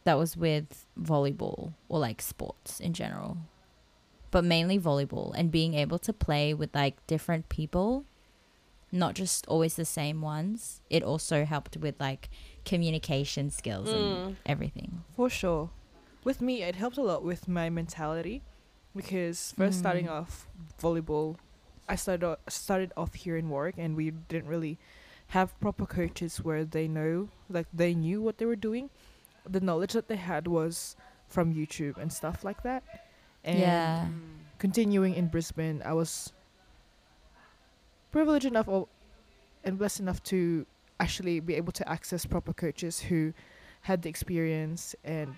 [0.04, 3.38] that was with volleyball or like sports in general.
[4.30, 8.06] But mainly volleyball and being able to play with like different people
[8.90, 10.80] not just always the same ones.
[10.90, 12.30] It also helped with like
[12.64, 14.36] communication skills and Mm.
[14.46, 15.04] everything.
[15.14, 15.72] For sure.
[16.24, 18.42] With me, it helped a lot with my mentality
[18.96, 20.12] because first starting Mm.
[20.12, 20.48] off
[20.82, 21.38] volleyball,
[21.88, 24.78] I started o- started off here in Warwick, and we didn't really
[25.28, 28.90] have proper coaches where they know, like they knew what they were doing.
[29.46, 30.96] The knowledge that they had was
[31.28, 32.84] from YouTube and stuff like that.
[33.44, 34.08] And yeah.
[34.60, 36.34] Continuing in Brisbane, I was
[38.12, 38.88] privileged enough or,
[39.64, 40.66] and blessed enough to
[41.00, 43.34] actually be able to access proper coaches who
[43.82, 45.38] had the experience and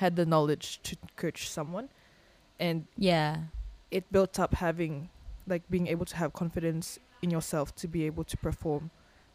[0.00, 1.88] had the knowledge to coach someone.
[2.58, 3.44] And Yeah.
[3.90, 5.08] it built up having,
[5.46, 8.90] like, being able to have confidence in yourself to be able to perform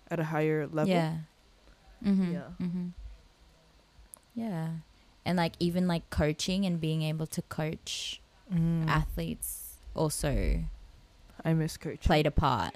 [0.09, 0.93] at a higher level.
[0.93, 1.17] Yeah.
[2.03, 2.33] Mhm.
[2.33, 2.49] Yeah.
[2.59, 2.91] Mhm.
[4.33, 4.69] Yeah.
[5.23, 8.21] And like even like coaching and being able to coach
[8.53, 8.87] Mm.
[8.87, 10.63] athletes also
[11.43, 11.97] I miss coaching.
[11.97, 12.75] played a part.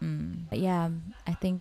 [0.00, 0.48] Mm.
[0.48, 0.88] But yeah,
[1.26, 1.60] I think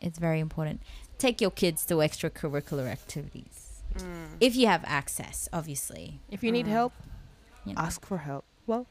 [0.00, 0.82] it's very important.
[1.16, 3.63] Take your kids to extracurricular activities
[3.96, 4.36] Mm.
[4.40, 6.20] if you have access, obviously.
[6.30, 6.70] If you need Mm.
[6.70, 6.92] help,
[7.64, 7.80] You know.
[7.80, 8.44] ask for help.
[8.66, 8.86] Well,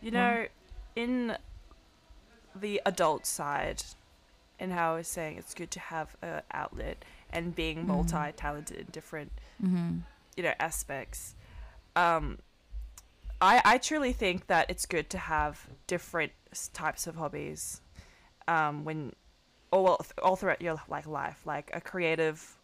[0.00, 0.46] You know,
[0.96, 1.36] in
[2.54, 3.84] the adult side,
[4.58, 7.86] and how I was saying it's good to have an outlet and being Mhm.
[7.86, 9.32] multi-talented in different,
[9.62, 10.00] Mm-hmm.
[10.36, 11.34] you know, aspects.
[11.96, 12.38] Um,
[13.40, 16.32] I I truly think that it's good to have different
[16.72, 17.80] types of hobbies.
[18.48, 19.14] Um, when,
[19.70, 22.58] or all throughout your like life, like a creative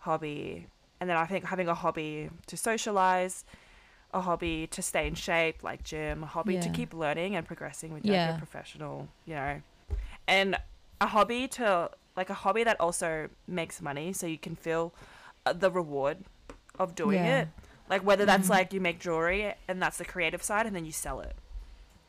[0.00, 0.66] hobby,
[1.00, 3.44] and then I think having a hobby to socialize,
[4.12, 7.92] a hobby to stay in shape, like gym, a hobby to keep learning and progressing
[7.94, 8.26] with Yeah.
[8.26, 9.62] your professional, you know,
[10.28, 10.56] and
[11.00, 14.92] a hobby to like a hobby that also makes money, so you can feel
[15.46, 16.18] uh, the reward
[16.78, 17.40] of doing Yeah.
[17.42, 17.48] it.
[17.88, 18.50] Like whether that's Mhm.
[18.50, 21.34] like you make jewelry and that's the creative side, and then you sell it.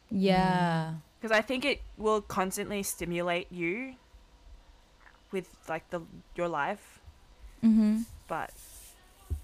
[0.10, 0.96] Yeah.
[1.20, 3.96] Because I think it will constantly stimulate you
[5.32, 6.02] with like the
[6.36, 7.00] your life,
[7.64, 8.02] Mm-hmm.
[8.28, 8.52] but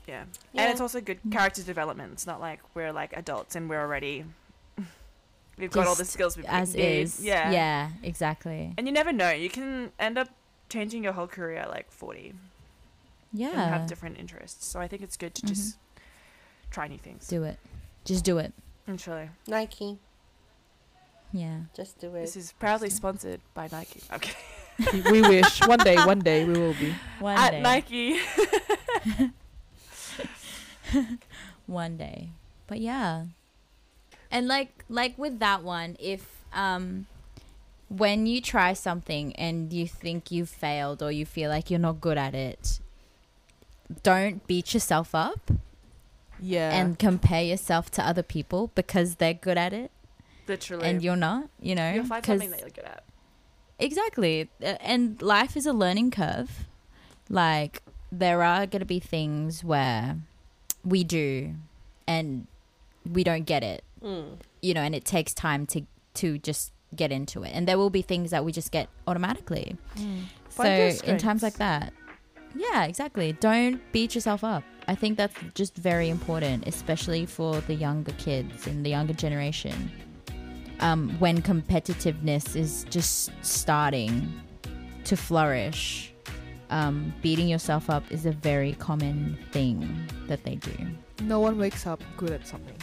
[0.07, 0.23] yeah.
[0.53, 0.61] Yeah.
[0.61, 2.13] And it's also good character development.
[2.13, 4.25] It's not like we're like adults and we're already
[5.57, 7.01] we've got all the skills we As need.
[7.01, 7.23] is.
[7.23, 7.51] Yeah.
[7.51, 8.73] Yeah, exactly.
[8.77, 9.31] And you never know.
[9.31, 10.29] You can end up
[10.69, 12.33] changing your whole career at like 40
[13.33, 13.49] Yeah.
[13.49, 14.65] and have different interests.
[14.65, 15.47] So I think it's good to Mhm.
[15.49, 15.77] just
[16.71, 17.27] try new things.
[17.27, 17.59] do it.
[18.05, 18.53] Just do it.
[18.87, 19.97] Actually, Nike.
[21.33, 21.59] Yeah.
[21.75, 22.21] Just do it.
[22.21, 24.01] this is proudly sponsored by Nike.
[24.13, 24.33] Okay.
[25.11, 26.93] we wish one day, one day we will be.
[27.19, 27.61] One At day.
[27.61, 28.19] Nike.
[31.67, 32.29] one day
[32.67, 33.25] but yeah
[34.31, 37.05] and like like with that one if um
[37.89, 42.01] when you try something and you think you've failed or you feel like you're not
[42.01, 42.79] good at it
[44.03, 45.51] don't beat yourself up
[46.41, 46.71] Yeah.
[46.77, 49.91] and compare yourself to other people because they're good at it
[50.47, 50.85] Literally.
[50.89, 53.03] and you're not you know You'll find something that you're good at.
[53.79, 54.49] Exactly.
[54.59, 56.65] And life is a learning curve.
[57.29, 60.17] Like, there are going to be things where
[60.87, 61.53] we do
[62.07, 62.47] and
[63.11, 64.37] we don't get it, Mm.
[64.61, 65.81] you know, and it takes time to,
[66.15, 67.51] to just get into it.
[67.53, 69.75] And there will be things that we just get automatically.
[70.49, 71.93] So, in times like that,
[72.55, 73.33] yeah, exactly.
[73.33, 74.63] Don't beat yourself up.
[74.87, 79.91] I think that's just very important, especially for the younger kids and the younger generation.
[80.79, 84.31] Um, when competitiveness is just starting
[85.05, 86.13] to flourish,
[86.69, 90.71] um, beating yourself up is a very common thing that they do.
[91.23, 92.75] No one wakes up good at something.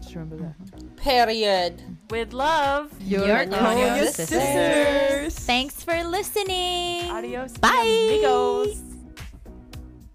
[0.00, 0.96] Just remember that.
[0.96, 1.82] Period.
[2.10, 2.92] With love.
[3.00, 4.28] Your Conyo Conyo sisters.
[4.28, 5.34] Sisters.
[5.46, 7.10] Thanks for listening.
[7.10, 7.56] Adios.
[7.58, 7.70] Bye.
[8.08, 8.82] Amigos.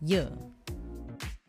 [0.02, 0.30] Yeah.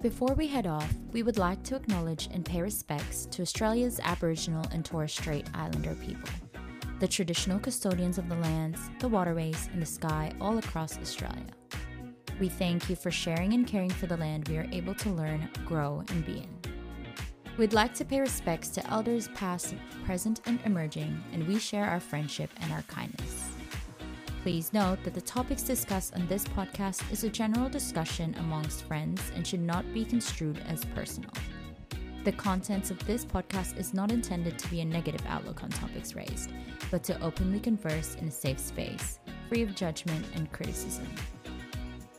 [0.01, 4.65] Before we head off, we would like to acknowledge and pay respects to Australia's Aboriginal
[4.73, 6.31] and Torres Strait Islander people,
[7.01, 11.47] the traditional custodians of the lands, the waterways, and the sky all across Australia.
[12.41, 15.49] We thank you for sharing and caring for the land we are able to learn,
[15.65, 16.59] grow, and be in.
[17.57, 19.75] We'd like to pay respects to elders past,
[20.05, 23.49] present, and emerging, and we share our friendship and our kindness.
[24.43, 29.21] Please note that the topics discussed on this podcast is a general discussion amongst friends
[29.35, 31.31] and should not be construed as personal.
[32.25, 36.15] The contents of this podcast is not intended to be a negative outlook on topics
[36.15, 36.51] raised,
[36.91, 39.19] but to openly converse in a safe space,
[39.49, 41.07] free of judgment and criticism.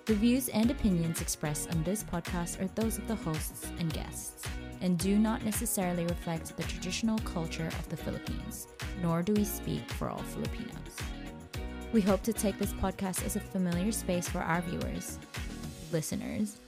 [0.06, 4.44] The views and opinions expressed on this podcast are those of the hosts and guests,
[4.82, 8.68] and do not necessarily reflect the traditional culture of the Philippines,
[9.02, 10.98] nor do we speak for all Filipinos.
[11.92, 15.20] We hope to take this podcast as a familiar space for our viewers,
[15.92, 16.60] listeners.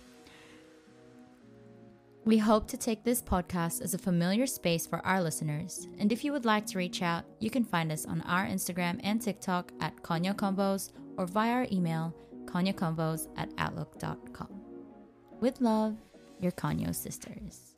[2.24, 6.24] We hope to take this podcast as a familiar space for our listeners, and if
[6.24, 9.72] you would like to reach out, you can find us on our Instagram and TikTok
[9.82, 12.14] at Conyo Convos or via our email,
[12.46, 14.62] conyoconvos at outlook.com.
[15.40, 15.98] With love,
[16.40, 17.71] your Conyo sisters.